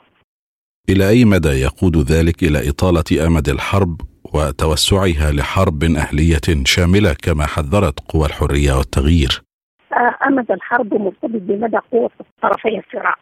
[0.90, 4.00] إلى أي مدى يقود ذلك إلى إطالة أمد الحرب
[4.34, 9.42] وتوسعها لحرب أهلية شاملة كما حذرت قوى الحرية والتغيير؟
[9.92, 12.10] آه، أمد الحرب مرتبط بمدى قوة
[12.42, 13.14] طرفي الصراع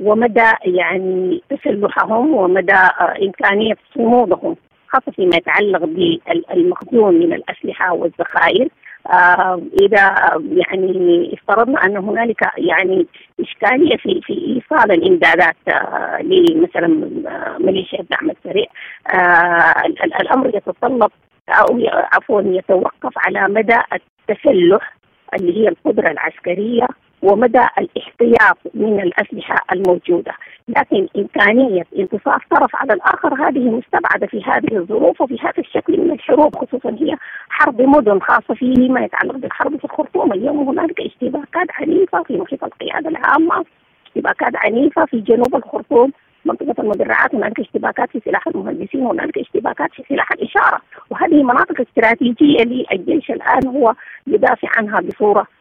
[0.00, 4.56] ومدى يعني تسلحهم ومدى آه، إمكانية صمودهم
[4.88, 8.68] خاصة فيما يتعلق بالمخزون من الأسلحة والذخائر
[9.12, 10.14] آه إذا
[10.52, 13.06] يعني افترضنا أن هنالك يعني
[13.40, 18.66] إشكالية في في إيصال الإمدادات آه لمثلا آه، ميليشيا الدعم السريع.
[19.14, 19.86] آه
[20.20, 21.10] الأمر يتطلب
[21.48, 21.80] أو
[22.12, 24.96] عفوا يتوقف على مدى التسلح
[25.34, 26.86] اللي هي القدرة العسكرية
[27.22, 30.32] ومدى الاحتياط من الأسلحة الموجودة،
[30.68, 36.10] لكن إمكانية انتصار طرف على الآخر هذه مستبعدة في هذه الظروف وفي هذا الشكل من
[36.10, 37.16] الحروب خصوصا هي
[37.48, 43.08] حرب مدن خاصة فيما يتعلق بالحرب في الخرطوم، اليوم هنالك اشتباكات عنيفة في محيط القيادة
[43.08, 43.64] العامة،
[44.06, 46.12] اشتباكات عنيفة في جنوب الخرطوم،
[46.44, 47.34] منطقة المدرعات.
[47.34, 50.80] هنالك اشتباكات في سلاح المهندسين هنالك اشتباكات في سلاح الإشارة.
[51.10, 53.94] وهذه مناطق استراتيجية للجيش الآن هو
[54.26, 55.57] يدافع عنها بصورة آه،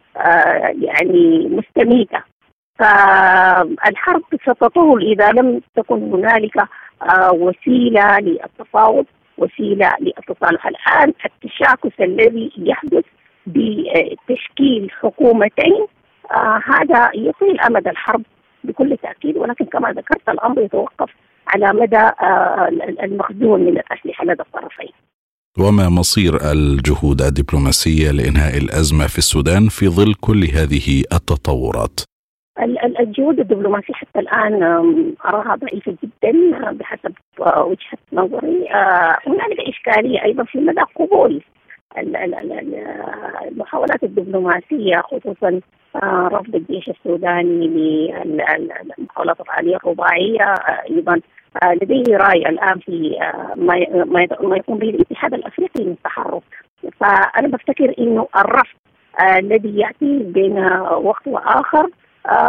[0.82, 2.23] يعني مستميتة.
[2.80, 6.58] فالحرب ستطول إذا لم تكن هنالك
[7.01, 9.06] آه، وسيلة للتفاوض
[9.38, 13.03] وسيلة للتصالح الآن التشاكس الذي يحدث
[13.47, 15.88] بتشكيل حكومتين
[16.32, 18.23] آه هذا يطيل أمد الحرب
[18.63, 19.38] بكل تأكيد.
[19.38, 21.10] ولكن كما ذكرت الأمر يتوقف
[21.47, 22.67] على مدى آه
[23.03, 24.91] المخزون من الأسلحة لدى الطرفين.
[25.60, 32.00] وما مصير الجهود الدبلوماسية لإنهاء الأزمة في السودان في ظل كل هذه التطورات؟
[33.00, 34.63] الجهود الدبلوماسية حتى الآن
[35.26, 36.34] أراها ضعيفة جدا
[36.72, 41.41] بحسب وجهة نظري آه، هنالك إشكالية أيضا في مدى قبول
[43.47, 45.62] المحاولات الدبلوماسية خصوصا
[45.95, 50.41] آه، رفض الجيش السوداني للمحاولات العاليه الرباعية.
[50.41, 51.21] آه، أيضا
[51.63, 53.15] آه، لديه رأي الآن في
[54.45, 56.43] ما يقوم به الاتحاد الأفريقي من التحرك.
[57.00, 58.78] فأنا بفتكر إنه الرفض
[59.38, 60.60] الذي يأتي بين
[60.91, 61.89] وقت وآخر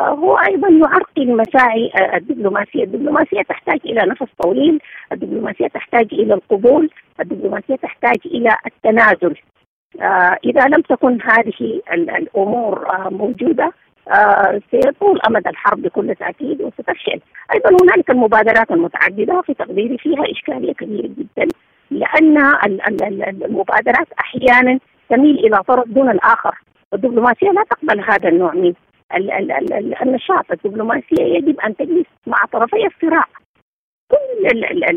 [0.08, 4.80] هو أيضا يعرقل مساعي الدبلوماسية، الدبلوماسية تحتاج إلى نفس طويل،
[5.12, 9.36] الدبلوماسية تحتاج إلى القبول، الدبلوماسية تحتاج إلى التنازل.
[10.44, 13.72] إذا لم تكن هذه الأمور موجودة
[14.08, 17.20] آه سيطول أمد الحرب بكل تأكيد وستفشل.
[17.52, 21.48] أيضا هنالك المبادرات المتعددة في تقديري فيها إشكالية كبيرة جدا
[21.90, 22.38] لأن
[23.44, 24.78] المبادرات أحيانا
[25.10, 26.54] تميل إلى طرف دون الآخر،
[26.92, 28.72] والدبلوماسية لا تقبل هذا النوع من
[30.02, 33.24] النشاط، الدبلوماسية يجب أن تجلس مع طرفي الصراع.
[34.10, 34.46] كل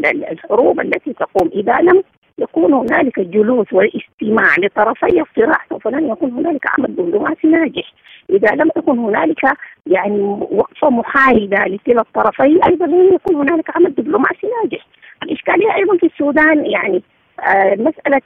[0.06, 2.04] الحروب التي تقوم إذا لم
[2.38, 7.94] يكون هنالك جلوس واستماع لطرفي الصراع سوف لن يكون هنالك عمل دبلوماسي ناجح
[8.30, 9.44] إذا لم تكن هنالك
[9.88, 14.86] يعني وقفة محايدة لكلا الطرفين أيضا لن يكون هنالك عمل دبلوماسي ناجح
[15.24, 17.04] الإشكالية أيضا في السودان يعني
[17.40, 18.22] آه مسألة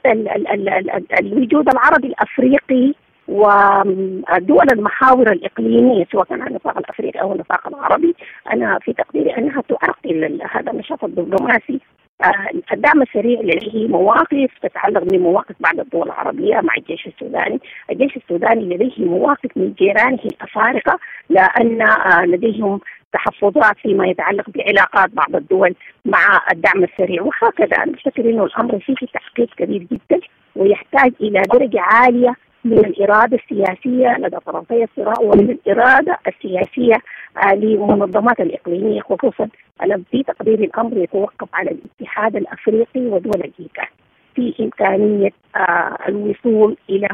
[1.20, 2.94] الوجود العربي الأفريقي
[3.28, 8.14] ودول المحاور الإقليمية سواء كان على النطاق الأفريقي أو النطاق العربي
[8.52, 11.80] أنا في تقديري أنها تعرقل هذا النشاط الدبلوماسي.
[12.24, 17.60] آه، الدعم السريع لديه مواقف تتعلق بمواقف بعض الدول العربية مع الجيش السوداني.
[17.90, 20.98] الجيش السوداني لديه مواقف من جيرانه الأفارقة
[21.28, 22.80] لأن آه، لديهم
[23.12, 25.74] تحفظات فيما يتعلق بعلاقات بعض الدول
[26.04, 27.22] مع الدعم السريع.
[27.22, 30.20] وهكذا أنا أفتكر أنه الأمر فيه تحقيق كبير جدا
[30.56, 32.34] ويحتاج إلى درجة عالية
[32.66, 36.96] من الإرادة السياسية لدى طرفي الصراع ومن الإرادة السياسية
[37.36, 39.48] آه، للمنظمات الإقليمية خصوصا
[39.82, 43.88] أنا في تقدير الأمر يتوقف على الاتحاد الأفريقي ودول الإيكان
[44.34, 47.08] في إمكانية آه، الوصول إلى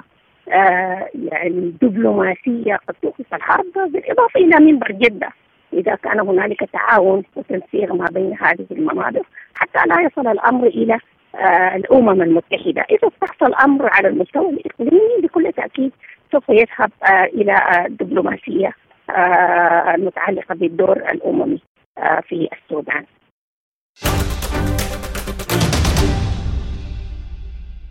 [0.48, 5.28] آه، يعني دبلوماسية قد توقف الحرب بالإضافة إلى منبر جدة
[5.72, 9.22] إذا كان هنالك تعاون وتنسيق ما بين هذه المناطق
[9.54, 10.98] حتى لا يصل الأمر إلى آه،
[11.76, 15.92] الأمم المتحدة، إذا استحصل الأمر على المستوى الإقليمي بكل تأكيد
[16.32, 18.72] سوف يذهب آه، إلى الدبلوماسية
[19.10, 21.60] آه، المتعلقة بالدور الأممي
[22.28, 23.04] في السودان.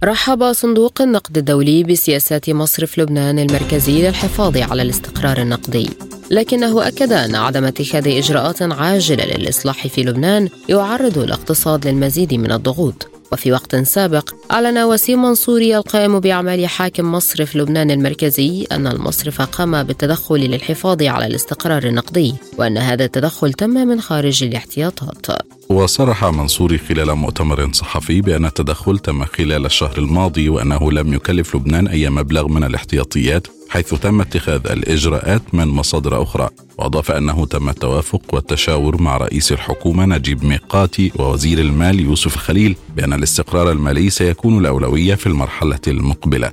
[0.04, 5.90] رحب صندوق النقد الدولي بسياسات مصرف لبنان المركزي للحفاظ على الاستقرار النقدي.
[6.32, 13.11] لكنه أكد أن عدم اتخاذ إجراءات عاجلة للإصلاح في لبنان يعرض الاقتصاد للمزيد من الضغوط.
[13.32, 19.84] وفي وقت سابق أعلن وسيم منصوري القائم بأعمال حاكم مصرف لبنان المركزي أن المصرف قام
[19.84, 25.28] بالتدخل للحفاظ على الاستقرار النقدي وأن هذا التدخل تم من خارج الاحتياطات.
[25.70, 31.88] وصرح منصوري خلال مؤتمر صحفي بأن التدخل تم خلال الشهر الماضي وأنه لم يكلف لبنان
[31.88, 38.22] أي مبلغ من الاحتياطيات حيث تم اتخاذ الإجراءات من مصادر أخرى وأضاف أنه تم التوافق
[38.34, 45.16] والتشاور مع رئيس الحكومة نجيب ميقاتي ووزير المال يوسف خليل بأن الاستقرار المالي سيكون الأولوية
[45.16, 46.52] في المرحلة المقبلة.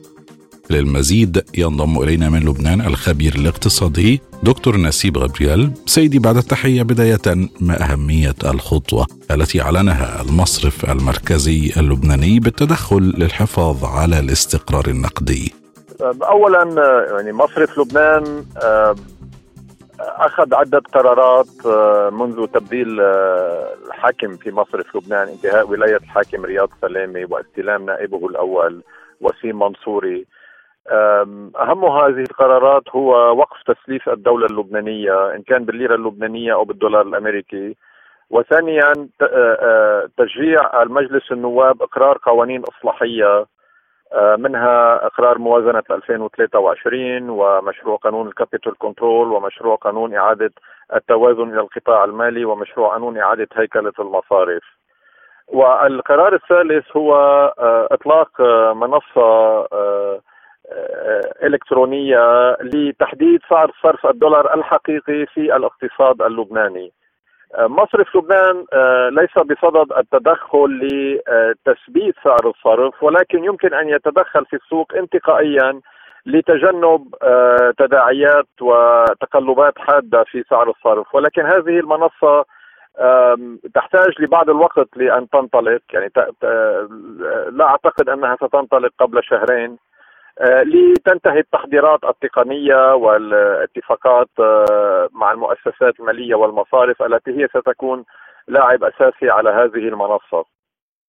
[0.71, 5.73] للمزيد ينضم إلينا من لبنان الخبير الاقتصادي دكتور نسيب غبريال.
[5.87, 14.19] سيدي بعد التحية بداية ما أهمية الخطوة التي أعلنها المصرف المركزي اللبناني بالتدخل للحفاظ على
[14.19, 15.58] الاستقرار النقدي.
[16.03, 16.65] اولا
[17.11, 18.45] يعني مصرف لبنان
[20.01, 21.67] أخذ عدة قرارات
[22.13, 23.01] منذ تبديل
[23.87, 28.83] الحاكم في مصرف لبنان انتهاء ولاية الحاكم رياض سلامه واستلام نائبه الأول
[29.21, 30.27] وسيم منصوري.
[31.61, 37.77] أهم هذه القرارات هو وقف تسليف الدولة اللبنانية إن كان بالليرة اللبنانية أو بالدولار الأمريكي.
[38.31, 38.93] وثانيا
[40.19, 43.47] تشجيع المجلس النواب إقرار قوانين إصلاحية.
[44.39, 50.53] منها إقرار موازنة 2023 ومشروع قانون ال capital control ومشروع قانون إعادة
[50.95, 54.63] التوازن إلى القطاع المالي ومشروع قانون إعادة هيكلة المصارف.
[55.49, 57.15] والقرار الثالث هو
[57.59, 59.69] آه، إطلاق آه، منصة
[61.43, 66.93] إلكترونية لتحديد سعر صرف الدولار الحقيقي في الاقتصاد اللبناني.
[67.57, 74.95] مصرف لبنان آه، ليس بصدد التدخل لتثبيت سعر الصرف ولكن يمكن أن يتدخل في السوق
[74.95, 75.81] انتقائيا
[76.27, 81.15] لتجنب آه، تداعيات وتقلبات حادة في سعر الصرف.
[81.15, 82.45] ولكن هذه المنصة
[83.75, 86.11] تحتاج لبعض الوقت لأن تنطلق يعني
[87.51, 89.71] لا أعتقد أنها ستنطلق قبل شهرين.
[89.71, 89.88] آه،
[90.41, 98.05] لتنتهي التحضيرات التقنية والاتفاقات آه، مع المؤسسات المالية والمصارف التي هي ستكون
[98.49, 100.45] لاعب أساسي على هذه المنصة.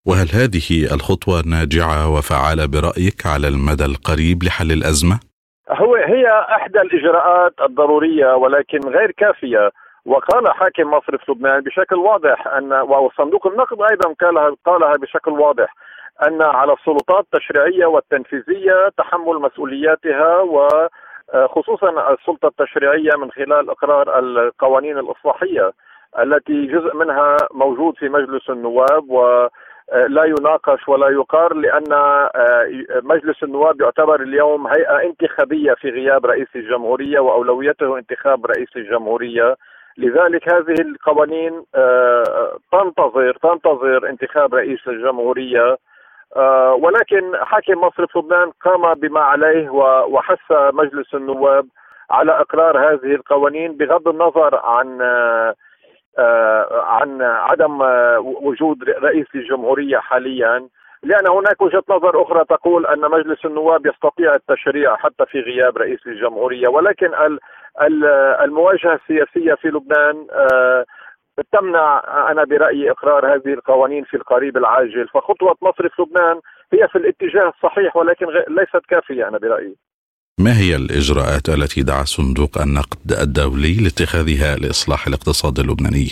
[0.05, 5.19] وهل هذه الخطوة ناجعة وفعالة برأيك على المدى القريب لحل الأزمة؟
[5.71, 9.71] هو هي احدى الإجراءات الضرورية ولكن غير كافية
[10.05, 15.75] وقال حاكم مصرف لبنان بشكل واضح أن وصندوق النقد أيضا قالها قالها بشكل واضح
[16.27, 25.71] أن على السلطات التشريعية والتنفيذية تحمل مسؤولياتها وخصوصا السلطة التشريعية من خلال إقرار القوانين الإصلاحية
[26.19, 29.47] التي جزء منها موجود في مجلس النواب و
[30.07, 31.83] لا يناقش ولا يقار لأن
[33.03, 39.55] مجلس النواب يعتبر اليوم هيئة انتخابية في غياب رئيس الجمهورية وأولويته انتخاب رئيس الجمهورية.
[39.97, 41.63] لذلك هذه القوانين
[42.71, 45.77] تنتظر تنتظر انتخاب رئيس الجمهورية آه،
[46.81, 51.65] ولكن حاكم مصرف لبنان قام بما عليه وحث مجلس النواب
[52.11, 55.55] على إقرار هذه القوانين بغض النظر عن آه،
[56.19, 57.81] آه، عن عدم
[58.19, 60.67] وجود رئيس للجمهورية حاليا
[61.03, 65.99] لأن هناك وجهة نظر أخرى تقول أن مجلس النواب يستطيع التشريع حتى في غياب رئيس
[66.07, 67.11] الجمهوريه ولكن
[68.43, 70.85] المواجهة السياسية في لبنان آه،
[71.51, 76.39] تمنع أنا برأيي إقرار هذه القوانين في القريب العاجل فخطوة مصرف لبنان
[76.73, 79.75] هي في الاتجاه الصحيح ولكن ليست كافية أنا برأيي
[80.39, 86.07] ما هي الإجراءات التي دعا صندوق النقد الدولي لاتخاذها لإصلاح الاقتصاد اللبناني؟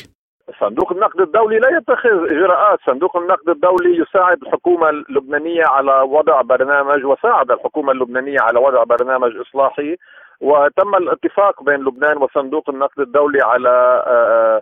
[0.59, 7.05] صندوق النقد الدولي لا يتخذ إجراءات، صندوق النقد الدولي يساعد الحكومة اللبنانية على وضع برنامج
[7.05, 9.97] وساعد الحكومة اللبنانية على وضع برنامج إصلاحي
[10.41, 13.69] وتم الاتفاق بين لبنان وصندوق النقد الدولي على
[14.07, 14.61] آه، آه،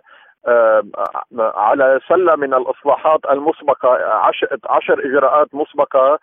[1.38, 6.18] على سلة من الإصلاحات المسبقة عشر, عشر إجراءات مسبقة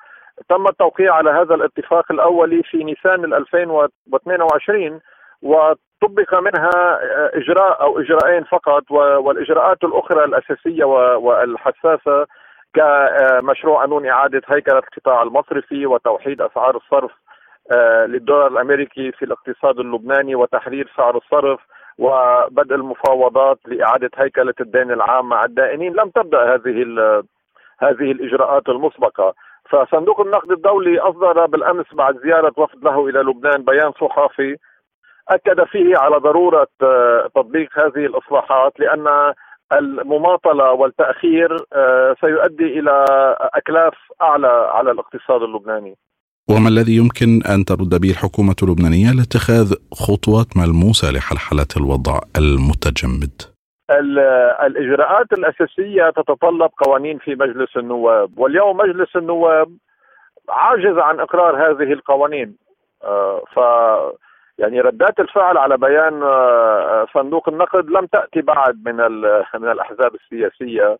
[0.49, 4.99] تم التوقيع على هذا الاتفاق الاولي في نيسان 2022
[5.41, 10.84] وطبق منها آه، إجراء أو إجراءين فقط والإجراءات الأخرى الأساسية
[11.15, 12.26] والحساسة
[12.74, 17.11] كمشروع قانون إعادة هيكلة القطاع المصرفي وتوحيد أسعار الصرف
[17.71, 21.59] آه، للدولار الأمريكي في الاقتصاد اللبناني وتحرير سعر الصرف
[21.98, 26.84] وبدء المفاوضات لإعادة هيكلة الدين العام مع الدائنين لم تبدأ هذه
[27.80, 29.34] هذه الإجراءات المسبقة
[29.70, 34.58] فصندوق النقد الدولي أصدر بالأمس بعد زيارة وفد له إلى لبنان بيان صحفي
[35.30, 39.34] أكد فيه على ضرورة آه، تطبيق هذه الإصلاحات لأن
[39.72, 43.06] المماطلة والتأخير آه، سيؤدي إلى
[43.39, 45.98] أكلاف أعلى على الاقتصاد اللبناني.
[46.50, 53.41] وما الذي يمكن أن ترد به الحكومة اللبنانية لاتخاذ خطوات ملموسة لحلحلة الوضع المتجمد؟
[54.66, 59.78] الإجراءات الأساسية تتطلب قوانين في مجلس النواب واليوم مجلس النواب
[60.50, 62.56] عاجز عن إقرار هذه القوانين
[63.04, 63.60] آه، ف
[64.58, 68.96] يعني ردات الفعل على بيان آه، صندوق النقد لم تأتي بعد من
[69.62, 70.98] من الأحزاب السياسية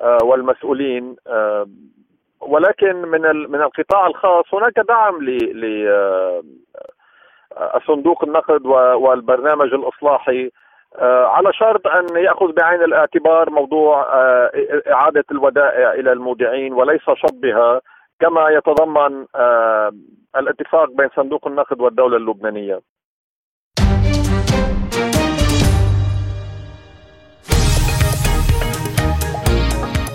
[0.00, 1.16] آه، والمسؤولين
[2.42, 3.20] ولكن من
[3.50, 5.92] من القطاع الخاص هناك دعم ل
[7.86, 10.50] صندوق النقد والبرنامج الإصلاحي
[11.02, 14.06] على شرط أن يأخذ بعين الاعتبار موضوع
[14.92, 17.80] إعادة الودائع إلى المودعين وليس شطبها
[18.20, 19.26] كما يتضمن
[20.36, 22.80] الاتفاق بين صندوق النقد والدولة اللبنانية.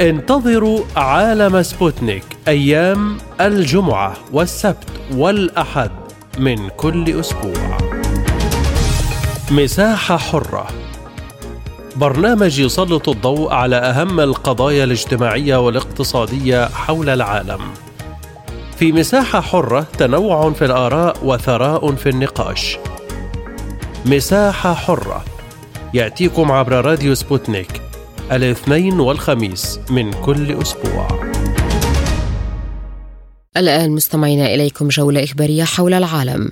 [0.00, 5.90] انتظروا عالم سبوتنيك أيام الجمعة والسبت والأحد
[6.38, 7.78] من كل أسبوع.
[9.50, 10.66] مساحة حرة
[11.96, 17.60] برنامج يسلط الضوء على أهم القضايا الاجتماعية والاقتصادية حول العالم.
[18.78, 22.78] في مساحة حرة تنوع في الآراء وثراء في النقاش.
[24.06, 25.24] مساحة حرة
[25.94, 27.80] يأتيكم عبر راديو سبوتنيك
[28.32, 31.30] الاثنين والخميس من كل أسبوع.
[33.56, 36.50] الآن مستمعينا إليكم جولة إخبارية حول العالم.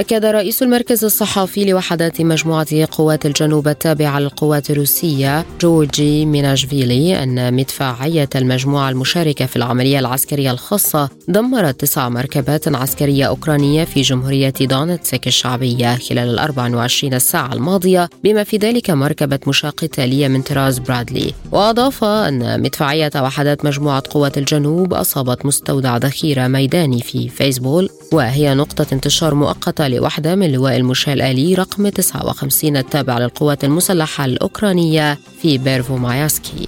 [0.00, 8.28] أكد رئيس المركز الصحافي لوحدات مجموعة قوات الجنوب التابعة للقوات الروسية جورجي ميناشفيلي أن مدفعية
[8.34, 15.96] المجموعة المشاركة في العملية العسكرية الخاصة دمرت تسع مركبات عسكرية أوكرانية في جمهورية دونتسك الشعبية
[15.96, 21.34] خلال ال 24 ساعة الماضية بما في ذلك مركبة مشاة قتالية من طراز برادلي.
[21.52, 28.86] وأضاف أن مدفعية وحدات مجموعة قوات الجنوب أصابت مستودع ذخيرة ميداني في فيسيول وهي نقطة
[28.92, 36.66] انتشار مؤقتة لوحدة من لواء المشاة الآلي رقم 59 التابع للقوات المسلحة الأوكرانية في بيرفومايسكي.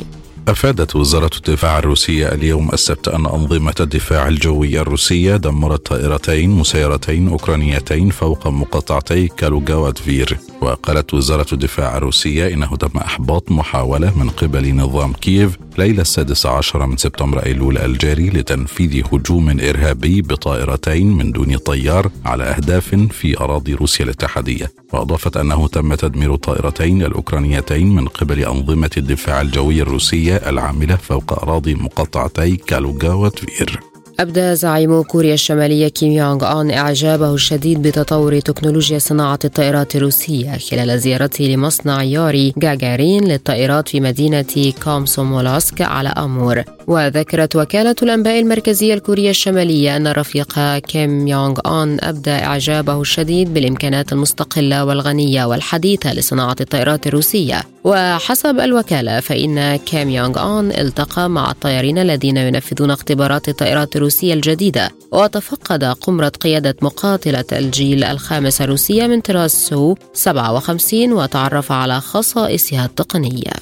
[0.49, 8.11] أفادت وزارة الدفاع الروسية اليوم السبت أن أنظمة الدفاع الجوي الروسية دمرت طائرتين مسيرتين أوكرانيتين
[8.11, 10.39] فوق مقاطعتي كالوغا وتفير.
[10.61, 16.87] وقالت وزارة الدفاع الروسية إنه تم إحباط محاولة من قبل نظام كييف ليلة السادس عشر
[16.87, 23.75] من سبتمبر أيلول الجاري لتنفيذ هجوم إرهابي بطائرتين من دون طيار على أهداف في أراضي
[23.75, 24.71] روسيا الاتحادية.
[24.93, 31.75] وأضافت أنه تم تدمير الطائرتين الأوكرانيتين من قبل أنظمة الدفاع الجوي الروسية العاملة فوق أراضي
[31.75, 39.39] مقاطعتي كالوغا وتفير أبدى زعيم كوريا الشمالية كيم يونغ أون إعجابه الشديد بتطور تكنولوجيا صناعة
[39.45, 46.63] الطائرات الروسية خلال زيارته لمصنع يوري جاجارين للطائرات في مدينة كومسومولسك على أمور.
[46.87, 54.13] وذكرت وكالة الأنباء المركزية الكورية الشمالية أن رفيق كيم يونغ أون أبدى إعجابه الشديد بالإمكانات
[54.13, 57.63] المستقلة والغنية والحديثة لصناعة الطائرات الروسية.
[57.85, 64.91] وحسب الوكالة فإن كيم يونغ أون التقى مع الطيارين الذين ينفذون اختبارات الطائرات الروسية الجديدة.
[65.13, 73.53] وتفقد قمرة قيادة مقاتلة الجيل الخامس الروسية من طراز سو 57 وتعرف على خصائصها التقنية.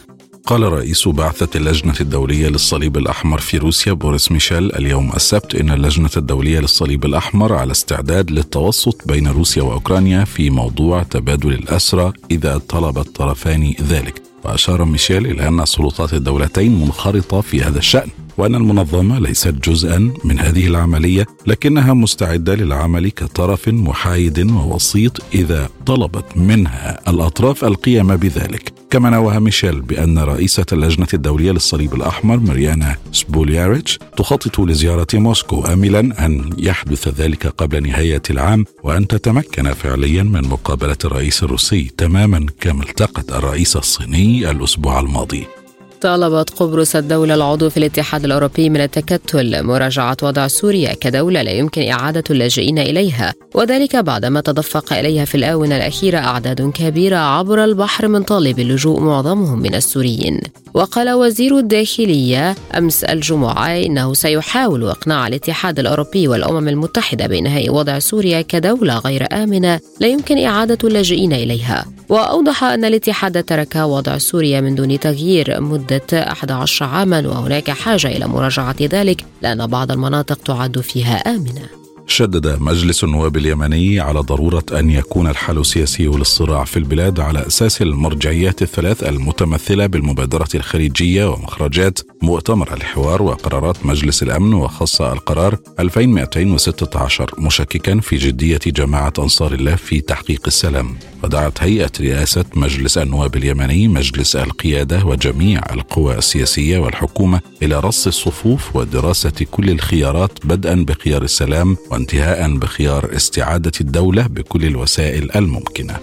[0.46, 6.10] قال رئيس بعثة اللجنة الدولية للصليب الأحمر في روسيا بوريس ميشيل اليوم السبت إن اللجنة
[6.16, 12.98] الدولية للصليب الأحمر على استعداد للتوسط بين روسيا وأوكرانيا في موضوع تبادل الأسرى إذا طلب
[12.98, 14.22] الطرفان ذلك.
[14.44, 18.08] وأشار ميشيل إلى أن سلطات الدولتين منخرطة في هذا الشأن.
[18.40, 26.24] وأن المنظمة ليست جزءا من هذه العملية لكنها مستعدة للعمل كطرف محايد ووسيط إذا طلبت
[26.36, 28.72] منها الأطراف القيام بذلك.
[28.90, 36.26] كما نوه ميشيل بأن رئيسة اللجنة الدولية للصليب الأحمر مريانا سبولياريتش تخطط لزيارة موسكو آملا
[36.26, 42.82] أن يحدث ذلك قبل نهاية العام وأن تتمكن فعليا من مقابلة الرئيس الروسي تماما كما
[42.82, 45.59] التقت الرئيس الصيني الأسبوع الماضي.
[46.00, 51.88] طالبت قبرص الدولة العضو في الاتحاد الأوروبي من التكتل مراجعة وضع سوريا كدولة لا يمكن
[51.88, 53.34] إعادة اللاجئين إليها.
[53.54, 59.58] وذلك بعدما تدفق إليها في الآونة الأخيرة أعداد كبيرة عبر البحر من طالب اللجوء معظمهم
[59.58, 60.40] من السوريين.
[60.74, 68.40] وقال وزير الداخلية أمس الجمعة إنه سيحاول إقناع الاتحاد الأوروبي والأمم المتحدة بإنهاء وضع سوريا
[68.40, 71.99] كدولة غير آمنة لا يمكن إعادة اللاجئين إليها.
[72.10, 78.26] وأوضح أن الاتحاد ترك وضع سوريا من دون تغيير مدة 11 عاما وهناك حاجة إلى
[78.26, 81.79] مراجعة ذلك لأن بعض المناطق تعد فيها آمنة.
[82.10, 87.82] شدد مجلس النواب اليمني على ضرورة أن يكون الحل السياسي للصراع في البلاد على أساس
[87.82, 98.00] المرجعيات الثلاث المتمثلة بالمبادرة الخليجية ومخرجات مؤتمر الحوار وقرارات مجلس الأمن وخاصه القرار 2216 مشككا
[98.00, 100.96] في جدية جماعة أنصار الله في تحقيق السلام.
[101.24, 108.76] ودعت هيئة رئاسة مجلس النواب اليمني مجلس القيادة وجميع القوى السياسية والحكومة إلى رص الصفوف
[108.76, 115.96] ودراسة كل الخيارات بدءا بخيار السلام وانتهاء بخيار استعادة الدولة بكل الوسائل الممكنة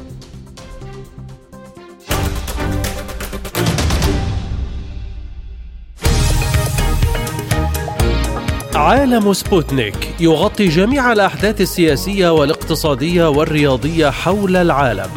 [8.76, 15.10] عالم سبوتنيك يغطي جميع الأحداث السياسية والاقتصادية والرياضية حول العالم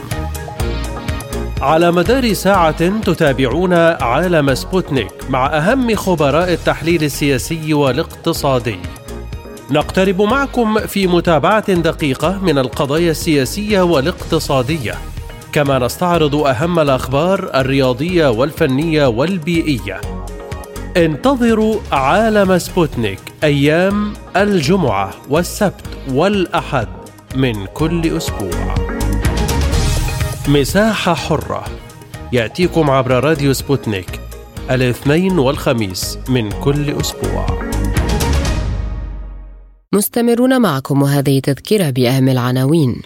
[1.61, 9.00] على مدار الساعة تتابعون عالم سبوتنيك مع أهم خبراء التحليل السياسي والاقتصادي.
[9.73, 14.95] نقترب معكم في متابعة دقيقة من القضايا السياسية والاقتصادية،
[15.53, 20.01] كما نستعرض أهم الأخبار الرياضية والفنية والبيئية.
[20.97, 26.89] انتظروا عالم سبوتنيك أيام الجمعة والسبت والأحد
[27.35, 28.75] من كل أسبوع.
[30.49, 31.65] مساحة حرة
[32.33, 34.21] يأتيكم عبر راديو سبوتنيك
[34.71, 37.70] الاثنين والخميس من كل أسبوع.
[39.95, 43.03] مستمرون معكم وهذه تذكرة بأهم العناوين.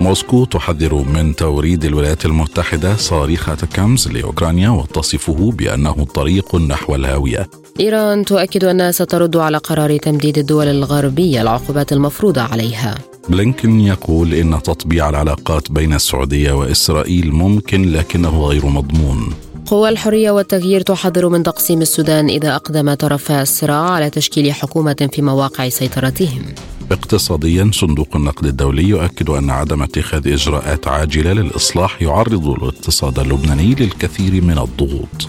[0.00, 7.50] موسكو تحذر من توريد الولايات المتحدة صواريخ أتاكامز لأوكرانيا وتصفه بأنه طريق نحو الهاوية.
[7.80, 12.98] إيران تؤكد أنها سترد على قرار تمديد الدول الغربية العقوبات المفروضة عليها.
[13.28, 19.34] بلينكن يقول إن تطبيع العلاقات بين السعودية وإسرائيل ممكن لكنه غير مضمون.
[19.72, 25.22] قوى الحرية والتغيير تحذر من تقسيم السودان إذا أقدم طرفا الصراع على تشكيل حكومة في
[25.22, 26.54] مواقع سيطرتهم.
[26.90, 34.42] اقتصاديا صندوق النقد الدولي يؤكد أن عدم اتخاذ إجراءات عاجلة للإصلاح يعرض الاقتصاد اللبناني للكثير
[34.42, 35.28] من الضغوط.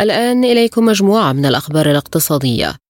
[0.00, 2.81] الآن إليكم مجموعة من الأخبار الاقتصادية.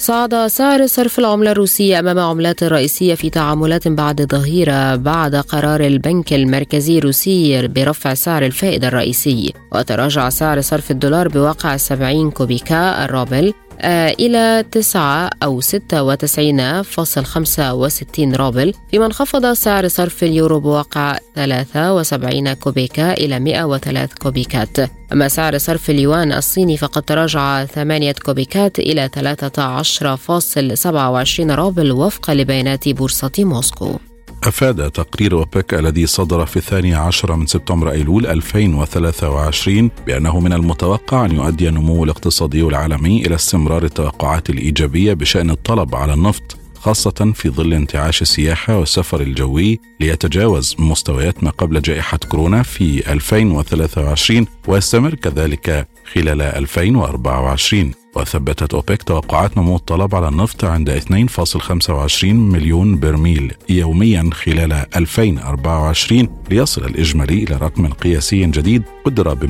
[0.00, 6.32] صعد سعر صرف العملة الروسية أمام عملات الرئيسية في تعاملات بعد ظهيرة بعد قرار البنك
[6.32, 9.52] المركزي الروسي برفع سعر الفائدة الرئيسي.
[9.72, 13.52] وتراجع سعر صرف الدولار بواقع 70 كوبيكا الروبل
[13.84, 15.66] إلى 9 أو 96.65
[18.18, 24.76] روبل فيما انخفض سعر صرف اليورو بواقع 73 كوبيكا إلى 103 كوبيكات.
[25.12, 33.32] أما سعر صرف اليوان الصيني فقد تراجع 8 كوبيكات إلى 13.27 روبل وفقا لبيانات بورصة
[33.38, 34.09] موسكو.
[34.44, 41.24] أفاد تقرير أوبك الذي صدر في الثاني عشر من سبتمبر أيلول 2023 بأنه من المتوقع
[41.24, 47.48] أن يؤدي النمو الاقتصادي العالمي إلى استمرار التوقعات الإيجابية بشأن الطلب على النفط خاصة في
[47.48, 55.88] ظل انتعاش السياحة والسفر الجوي ليتجاوز مستويات ما قبل جائحة كورونا في 2023 ويستمر كذلك
[56.12, 64.72] خلال 2024 وثبتت أوبك توقعات نمو الطلب على النفط عند 2.25 مليون برميل يوميا خلال
[64.96, 69.46] 2024 ليصل الإجمالي إلى رقم قياسي جديد قدر ب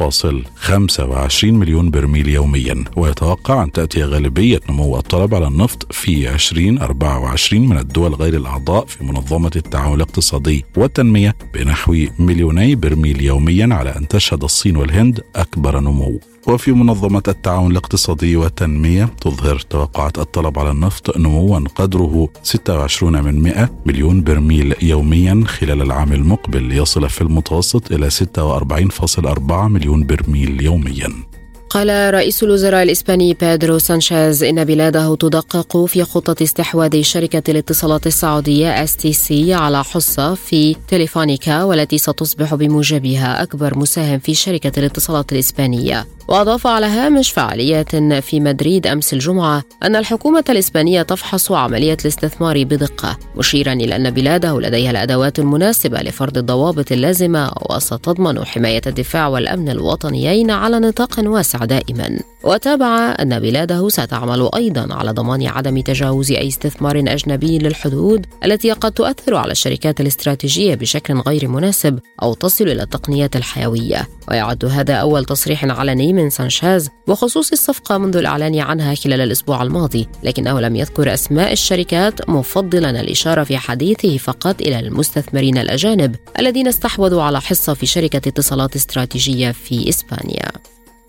[0.00, 2.84] 104.25 مليون برميل يوميا.
[2.96, 9.04] ويتوقع أن تأتي غالبية نمو الطلب على النفط في 2024 من الدول غير الأعضاء في
[9.04, 16.20] منظمة التعاون الاقتصادي والتنمية بنحو مليوني برميل يوميا على أن تشهد الصين والهند أكبر نمو.
[16.50, 23.70] وفي منظمة التعاون الاقتصادي والتنمية تظهر توقعات الطلب على النفط نموا قدره 26 من 100
[23.86, 31.29] مليون برميل يوميا خلال العام المقبل ليصل في المتوسط إلى 46.4 مليون برميل يوميا.
[31.70, 38.84] قال رئيس الوزراء الإسباني بيدرو سانشيز إن بلاده تدقق في خطة استحواذ شركة الاتصالات السعودية
[38.84, 46.06] STC على حصة في تليفونيكا والتي ستصبح بموجبها أكبر مساهم في شركة الاتصالات الإسبانية.
[46.28, 53.18] وأضاف على هامش فعاليات في مدريد أمس الجمعة أن الحكومة الإسبانية تفحص عملية الاستثمار بدقة
[53.36, 60.50] مشيرا إلى أن بلاده لديها الأدوات المناسبة لفرض الضوابط اللازمة وستضمن حماية الدفاع والأمن الوطنيين
[60.50, 61.59] على نطاق واسع.
[61.64, 62.18] دائما.
[62.44, 68.92] وتابع أن بلاده ستعمل أيضا على ضمان عدم تجاوز أي استثمار أجنبي للحدود التي قد
[68.92, 74.08] تؤثر على الشركات الاستراتيجية بشكل غير مناسب أو تصل إلى التقنيات الحيوية.
[74.28, 80.08] ويعد هذا أول تصريح علني من سانشاز بخصوص الصفقة منذ الإعلان عنها خلال الأسبوع الماضي
[80.22, 87.22] لكنه لم يذكر أسماء الشركات مفضلا الإشارة في حديثه فقط إلى المستثمرين الأجانب الذين استحوذوا
[87.22, 90.50] على حصة في شركة اتصالات استراتيجية في إسبانيا.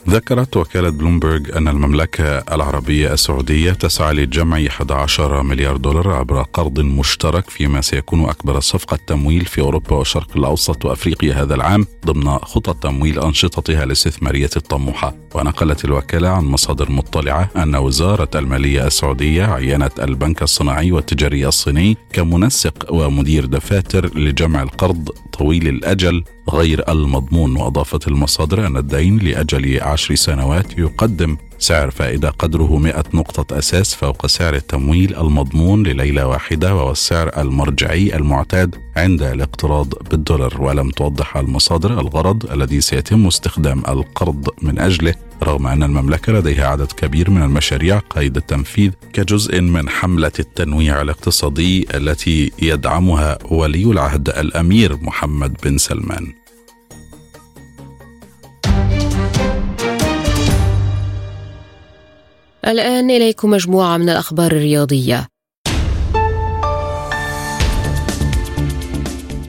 [0.09, 7.49] ذكرت وكالة بلومبرج أن المملكة العربية السعودية تسعى لجمع 11 مليار دولار عبر قرض مشترك
[7.49, 13.19] فيما سيكون أكبر صفقة تمويل في أوروبا والشرق الأوسط وأفريقيا هذا العام ضمن خطط تمويل
[13.19, 15.15] أنشطتها الاستثمارية الطموحة.
[15.35, 22.93] ونقلت الوكالة عن مصادر مطلعة أن وزارة المالية السعودية عينت البنك الصناعي والتجاري الصيني كمنسق
[22.93, 30.77] ومدير دفاتر لجمع القرض طويل الأجل غير المضمون وأضافت المصادر أن الدين لأجل عشر سنوات
[30.77, 37.41] يقدم سعر فائدة قدره 100 نقطة أساس فوق سعر التمويل المضمون لليلة واحدة وهو السعر
[37.41, 40.61] المرجعي المعتاد عند الاقتراض بالدولار.
[40.61, 45.15] ولم توضح المصادر الغرض الذي سيتم استخدام القرض من أجله.
[45.43, 51.87] رغم أن المملكة لديها عدد كبير من المشاريع قيد التنفيذ كجزء من حملة التنويع الاقتصادي
[51.97, 56.33] التي يدعمها ولي العهد الأمير محمد بن سلمان.
[62.67, 65.30] الآن إليكم مجموعة من الأخبار الرياضية.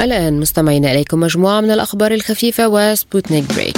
[0.00, 3.76] الآن مستمعين إليكم مجموعة من الأخبار الخفيفة وسبوتنيك Break.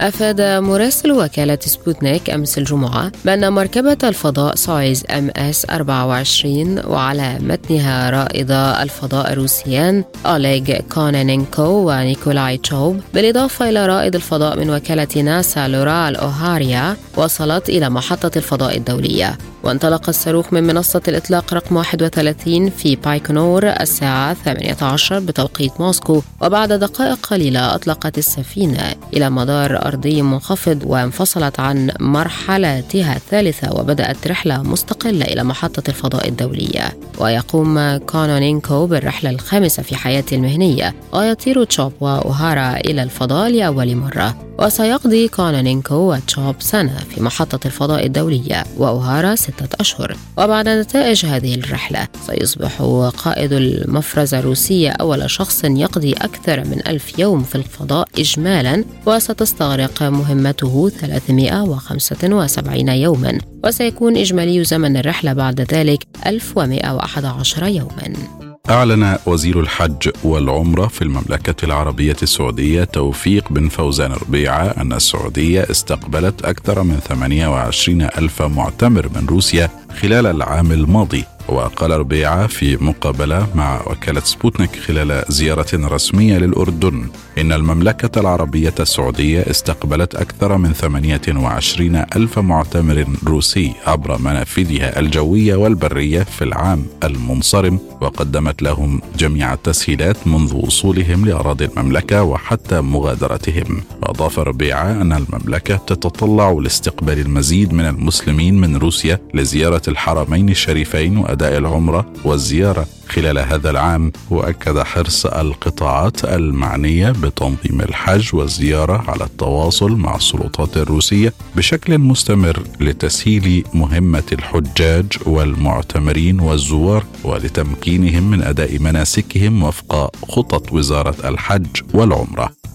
[0.00, 8.50] أفاد مراسل وكالة سبوتنيك أمس الجمعة بأن مركبة الفضاء سويوز MS 24 وعلى متنها رائد
[8.50, 16.96] الفضاء الروسيان أوليغ كونونينكو ونيكولاي تشوب بالإضافة إلى رائد الفضاء من وكالة ناسا لورال أوهارا
[17.16, 19.38] وصلت إلى محطة الفضاء الدولية.
[19.62, 27.26] وانطلق الصاروخ من منصة الإطلاق رقم 31 في بايكونور الساعة 18 بتوقيت موسكو وبعد دقائق
[27.26, 35.44] قليلة أطلقت السفينة إلى مدار أرضي منخفض وانفصلت عن مرحلتها الثالثة وبدأت رحلة مستقلة إلى
[35.44, 36.98] محطة الفضاء الدولية.
[37.18, 44.45] ويقوم كونونينكو بالرحلة الخامسة في حياته المهنية ويطير تشوب وأوهارا إلى الفضاء لأول مرة.
[44.58, 50.16] وسيقضي كونونينكو وتشوب سنة في محطة الفضاء الدولية وأوهارا ستة أشهر.
[50.38, 52.82] وبعد نتائج هذه الرحلة سيصبح
[53.16, 60.88] قائد المفرزة الروسية أول شخص يقضي أكثر من ألف يوم في الفضاء إجمالا وستستغرق مهمته
[60.88, 68.45] 375 يوما وسيكون إجمالي زمن الرحلة بعد ذلك 1111 يوما.
[68.70, 76.44] أعلن وزير الحج والعمرة في المملكة العربية السعودية توفيق بن فوزان ربيعة أن السعودية استقبلت
[76.44, 81.24] أكثر من 28 ألف معتمر من روسيا خلال العام الماضي.
[81.48, 87.06] وقال ربيعة في مقابلة مع وكالة سبوتنيك خلال زيارة رسمية للأردن
[87.38, 96.22] إن المملكة العربية السعودية استقبلت أكثر من 28 ألف معتمر روسي عبر منافذها الجوية والبرية
[96.22, 103.82] في العام المنصرم وقدمت لهم جميع التسهيلات منذ وصولهم لأراضي المملكة وحتى مغادرتهم.
[104.02, 111.58] وأضاف ربيعة أن المملكة تتطلع لاستقبال المزيد من المسلمين من روسيا لزيارة الحرمين الشريفين وأداء
[111.58, 120.16] العمرة والزيارة خلال هذا العام وأكد حرص القطاعات المعنية بتنظيم الحج والزيارة على التواصل مع
[120.16, 130.72] السلطات الروسية بشكل مستمر لتسهيل مهمة الحجاج والمعتمرين والزوار ولتمكينهم من أداء مناسكهم وفق خطط
[130.72, 132.65] وزارة الحج والعمرة.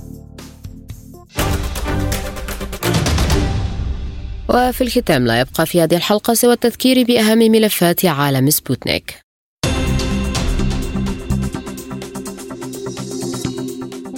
[4.50, 9.16] وفي الختام لا يبقى في هذه الحلقة سوى التذكير بأهم ملفات عالم سبوتنيك.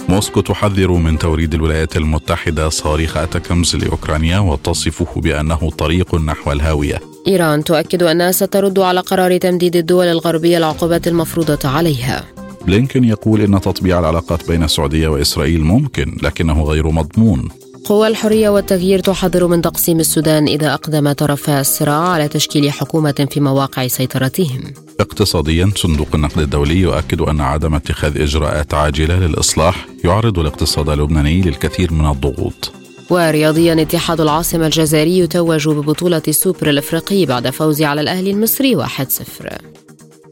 [0.08, 7.00] موسكو تحذر من توريد الولايات المتحدة صواريخ أتاكمز لأوكرانيا وتصفه بأنه طريق نحو الهاوية.
[7.26, 12.24] إيران تؤكد أنها سترد على قرار تمديد الدول الغربية العقوبات المفروضة عليها.
[12.66, 17.48] بلينكن يقول إن تطبيع العلاقات بين السعودية وإسرائيل ممكن لكنه غير مضمون.
[17.84, 23.40] قوى الحرية والتغيير تحذر من تقسيم السودان إذا أقدم طرفا الصراع على تشكيل حكومة في
[23.40, 24.74] مواقع سيطرتهم.
[25.00, 31.92] اقتصاديا صندوق النقد الدولي يؤكد أن عدم اتخاذ إجراءات عاجلة للإصلاح يعرض الاقتصاد اللبناني للكثير
[31.92, 32.72] من الضغوط.
[33.10, 38.86] ورياضيا اتحاد العاصمة الجزائري يتوج ببطولة السوبر الأفريقي بعد فوز على الأهلي المصري 1-0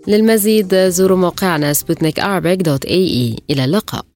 [0.09, 2.18] للمزيد زوروا موقعنا سبوتنيك
[3.50, 4.11] إلى اللقاء.